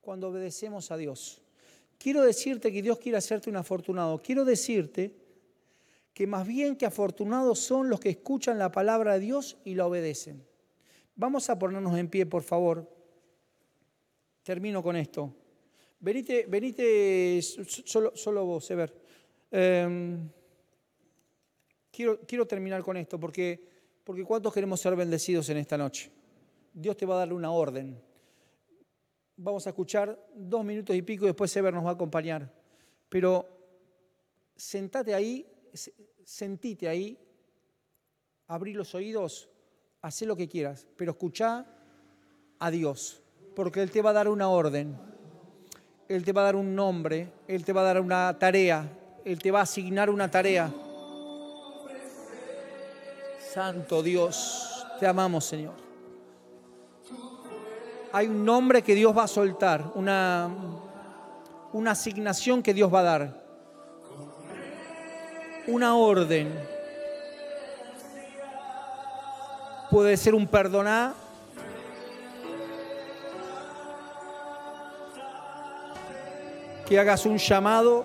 [0.00, 1.40] cuando obedecemos a Dios.
[1.98, 4.20] Quiero decirte que Dios quiere hacerte un afortunado.
[4.22, 5.14] Quiero decirte
[6.12, 9.86] que más bien que afortunados son los que escuchan la palabra de Dios y la
[9.86, 10.46] obedecen.
[11.14, 12.86] Vamos a ponernos en pie, por favor.
[14.42, 15.34] Termino con esto.
[15.98, 18.94] Venite, venite solo, solo vos, Ever.
[19.50, 20.28] Em,
[21.96, 23.58] Quiero, terminar con esto porque,
[24.04, 26.10] porque ¿cuántos queremos ser bendecidos en esta noche?
[26.74, 27.98] Dios te va a darle una orden.
[29.38, 32.52] Vamos a escuchar dos minutos y pico y después Sever nos va a acompañar.
[33.08, 33.48] Pero
[34.54, 35.46] sentate ahí,
[36.22, 37.18] sentite ahí,
[38.48, 39.48] abrí los oídos
[40.02, 41.64] haz lo que quieras, pero escucha
[42.58, 43.22] a Dios,
[43.54, 44.98] porque Él te va a dar una orden,
[46.08, 48.86] Él te va a dar un nombre, Él te va a dar una tarea,
[49.24, 50.70] Él te va a asignar una tarea.
[53.56, 55.72] Santo Dios, te amamos Señor.
[58.12, 60.50] Hay un nombre que Dios va a soltar, una,
[61.72, 63.44] una asignación que Dios va a dar,
[65.68, 66.52] una orden.
[69.90, 71.14] Puede ser un perdonar,
[76.86, 78.04] que hagas un llamado.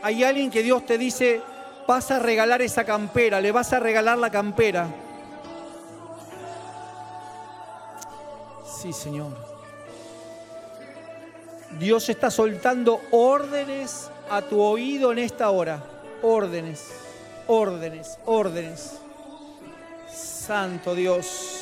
[0.00, 1.42] Hay alguien que Dios te dice,
[1.86, 4.88] vas a regalar esa campera, le vas a regalar la campera.
[8.80, 9.32] Sí, Señor.
[11.78, 15.82] Dios está soltando órdenes a tu oído en esta hora.
[16.22, 16.90] Órdenes,
[17.46, 18.98] órdenes, órdenes.
[20.08, 21.56] Santo Dios.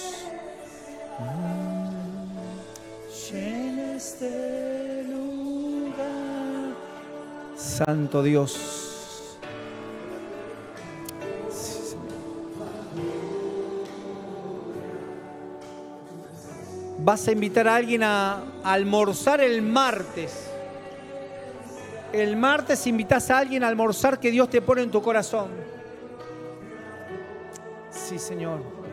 [7.57, 8.74] Santo Dios.
[16.99, 20.51] Vas a invitar a alguien a, almorzar el martes.
[22.13, 25.49] El martes invitas a alguien a almorzar que Dios te pone en tu corazón.
[27.91, 28.84] Sí, Señor.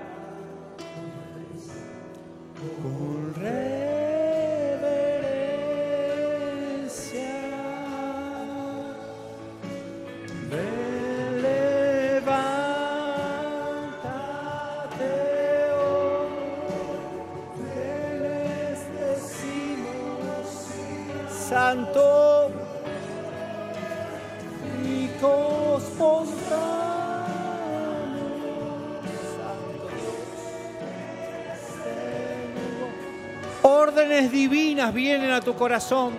[35.32, 36.14] A tu corazón,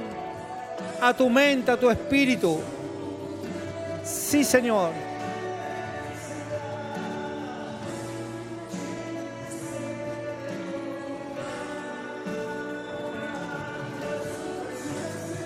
[1.01, 2.61] a tu mente, a tu espíritu.
[4.05, 4.91] Sí, Señor.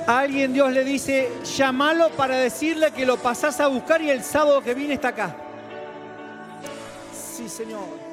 [0.07, 4.63] alguien Dios le dice, llámalo para decirle que lo pasás a buscar y el sábado
[4.63, 5.37] que viene está acá.
[7.13, 8.07] Sí, Señor.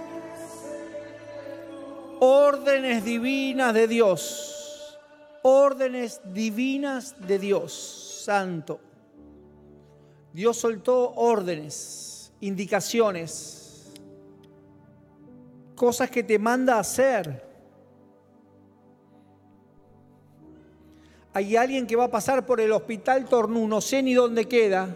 [2.19, 4.42] Órdenes divinas de Dios.
[5.63, 7.73] Órdenes divinas de Dios.
[8.23, 8.79] Santo.
[10.31, 13.93] Dios soltó órdenes, indicaciones,
[15.75, 17.53] cosas que te manda hacer
[21.33, 24.95] hay alguien que va a pasar por el hospital Tornú, no sé ni dónde queda,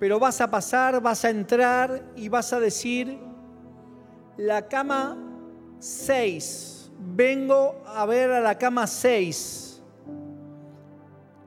[0.00, 3.18] pero vas a pasar, vas a entrar y vas a decir,
[4.38, 5.18] la cama
[5.78, 9.80] 6, vengo a ver a la cama 6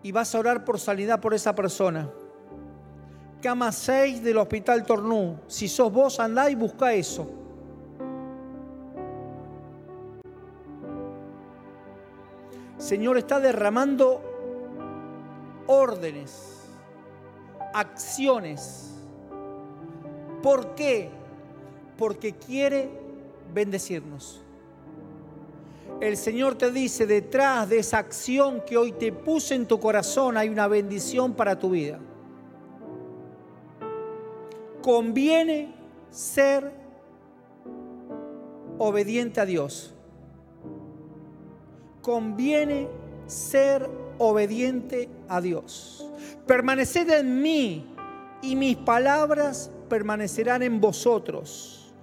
[0.04, 2.10] y vas a orar por sanidad por esa persona.
[3.42, 7.30] Cama 6 del hospital Tornú, si sos vos andá y busca eso.
[12.78, 14.22] Señor está derramando
[15.68, 16.62] órdenes,
[17.74, 18.92] acciones.
[20.42, 21.10] ¿Por qué?
[21.98, 22.90] Porque quiere
[23.54, 24.42] bendecirnos.
[26.02, 30.36] El Señor te dice, detrás de esa acción que hoy te puse en tu corazón
[30.36, 32.00] hay una bendición para tu vida.
[34.82, 35.74] Conviene
[36.10, 36.74] ser
[38.80, 39.94] obediente a Dios
[42.02, 42.88] conviene
[43.28, 46.10] ser obediente a Dios.
[46.46, 47.96] Permaneced en mí
[48.42, 51.94] y mis palabras permanecerán en vosotros.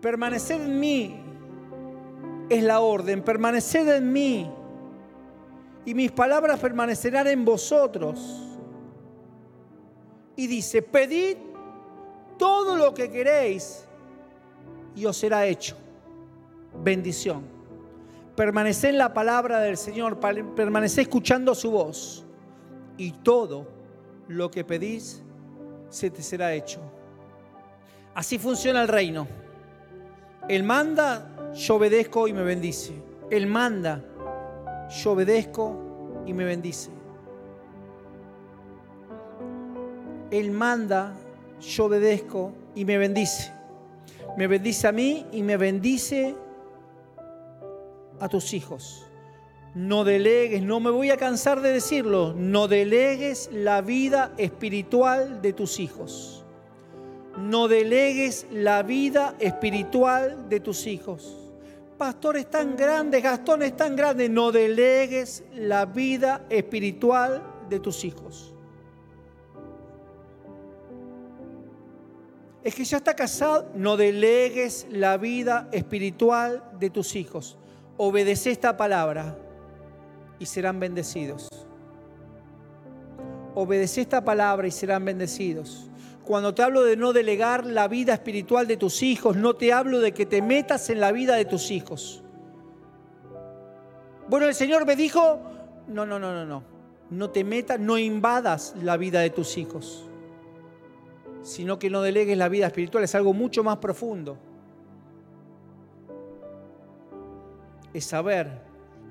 [0.00, 1.20] Permaneced en mí
[2.48, 4.50] es la orden, permaneced en mí
[5.86, 8.42] y mis palabras permanecerán en vosotros.
[10.34, 11.36] Y dice, pedid
[12.36, 13.86] todo lo que queréis
[14.94, 15.76] y os será hecho.
[16.82, 17.44] Bendición.
[18.34, 22.26] Permanece en la palabra del Señor, permanece escuchando su voz
[22.98, 23.68] y todo
[24.28, 25.22] lo que pedís
[25.88, 26.80] se te será hecho.
[28.14, 29.28] Así funciona el reino.
[30.48, 32.92] Él manda, yo obedezco y me bendice.
[33.30, 34.04] Él manda,
[35.02, 36.90] yo obedezco y me bendice.
[40.30, 41.14] Él manda,
[41.60, 43.52] yo obedezco y me bendice.
[44.36, 46.34] Me bendice a mí y me bendice
[48.20, 49.06] a tus hijos.
[49.74, 55.52] No delegues, no me voy a cansar de decirlo, no delegues la vida espiritual de
[55.52, 56.44] tus hijos.
[57.38, 61.45] no delegues la vida espiritual de tus hijos.
[61.98, 68.54] Pastores tan grandes, Gastones tan grandes, no delegues la vida espiritual de tus hijos.
[72.62, 77.56] Es que ya está casado, no delegues la vida espiritual de tus hijos.
[77.96, 79.38] Obedece esta palabra
[80.38, 81.48] y serán bendecidos.
[83.54, 85.88] Obedece esta palabra y serán bendecidos.
[86.26, 90.00] Cuando te hablo de no delegar la vida espiritual de tus hijos, no te hablo
[90.00, 92.24] de que te metas en la vida de tus hijos.
[94.28, 95.40] Bueno, el Señor me dijo,
[95.86, 96.64] no, no, no, no, no.
[97.10, 100.04] No te metas, no invadas la vida de tus hijos,
[101.42, 103.04] sino que no delegues la vida espiritual.
[103.04, 104.36] Es algo mucho más profundo.
[107.94, 108.62] Es saber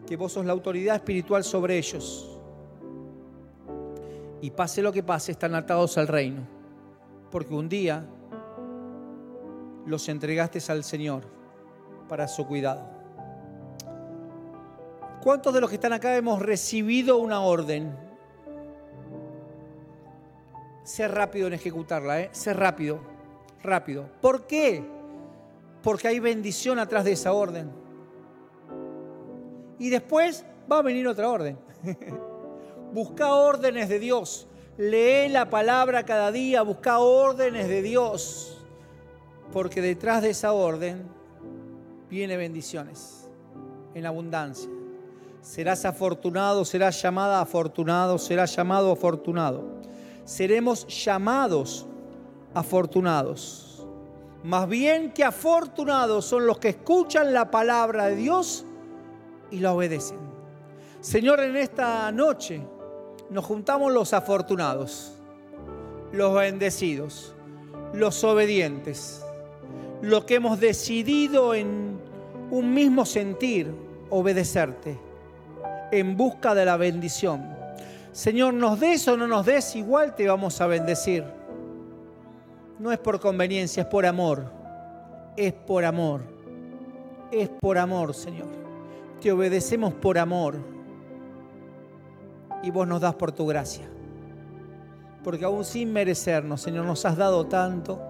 [0.05, 2.38] que vos sos la autoridad espiritual sobre ellos.
[4.41, 6.55] Y pase lo que pase, están atados al reino
[7.36, 8.05] porque un día
[9.86, 11.23] los entregaste al Señor
[12.07, 12.88] para su cuidado.
[15.21, 17.93] ¿Cuántos de los que están acá hemos recibido una orden?
[20.83, 22.29] Ser rápido en ejecutarla, ¿eh?
[22.31, 23.01] Ser rápido,
[23.61, 24.07] rápido.
[24.21, 24.81] ¿Por qué?
[25.83, 27.69] Porque hay bendición atrás de esa orden.
[29.77, 31.57] Y después va a venir otra orden.
[32.93, 34.47] Busca órdenes de Dios.
[34.78, 38.57] Lee la palabra cada día, busca órdenes de Dios,
[39.53, 41.07] porque detrás de esa orden
[42.09, 43.30] viene bendiciones
[43.93, 44.69] en abundancia.
[45.41, 49.63] Serás afortunado, serás llamada afortunado, serás llamado afortunado.
[50.26, 51.86] Seremos llamados
[52.53, 53.88] afortunados.
[54.43, 58.65] Más bien que afortunados son los que escuchan la palabra de Dios
[59.51, 60.19] y la obedecen.
[60.99, 62.61] Señor, en esta noche
[63.30, 65.13] nos juntamos los afortunados,
[66.11, 67.34] los bendecidos,
[67.93, 69.23] los obedientes,
[70.01, 71.99] los que hemos decidido en
[72.51, 73.73] un mismo sentir
[74.09, 74.99] obedecerte
[75.91, 77.55] en busca de la bendición.
[78.11, 81.23] Señor, nos des o no nos des, igual te vamos a bendecir.
[82.80, 84.45] No es por conveniencia, es por amor.
[85.36, 86.21] Es por amor.
[87.32, 88.47] Es por amor, Señor.
[89.21, 90.74] Te obedecemos por amor
[92.66, 93.86] y vos nos das por tu gracia.
[95.24, 98.01] Porque aún sin merecernos, Señor, nos has dado tanto.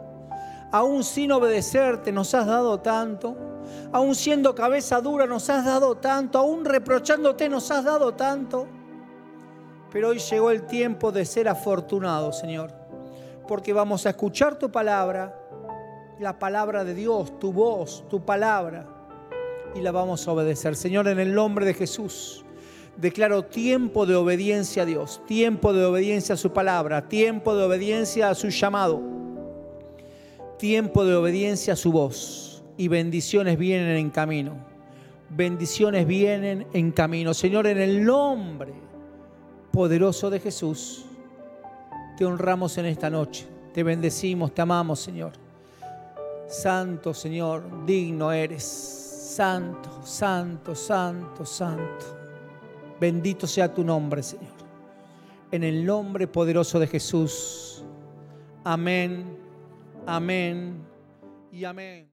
[0.72, 3.36] Aún sin obedecerte, nos has dado tanto.
[3.92, 6.40] Aún siendo cabeza dura, nos has dado tanto.
[6.40, 8.68] Aún reprochándote, nos has dado tanto.
[9.92, 12.72] Pero hoy llegó el tiempo de ser afortunados, Señor.
[13.50, 15.38] Porque vamos a escuchar tu palabra,
[16.20, 18.88] la palabra de Dios, tu voz, tu palabra.
[19.76, 20.78] Y la vamos a obedecer.
[20.78, 22.45] Señor, en el nombre de Jesús
[22.98, 28.30] declaro tiempo de obediencia a Dios, tiempo de obediencia a su palabra, tiempo de obediencia
[28.30, 29.02] a su llamado,
[30.58, 34.56] tiempo de obediencia a su voz y bendiciones vienen en camino.
[35.30, 37.34] Bendiciones vienen en camino.
[37.34, 38.74] Señor, en el nombre
[39.72, 41.06] poderoso de Jesús,
[42.18, 43.46] te honramos en esta noche.
[43.74, 45.34] Te bendecimos, te amamos, Señor.
[46.48, 48.64] Santo, Señor, digno eres.
[48.64, 52.25] Santo, santo, santo, santo.
[53.00, 54.54] Bendito sea tu nombre, Señor.
[55.52, 57.84] En el nombre poderoso de Jesús.
[58.64, 59.38] Amén,
[60.08, 60.82] amén
[61.52, 62.04] y amén.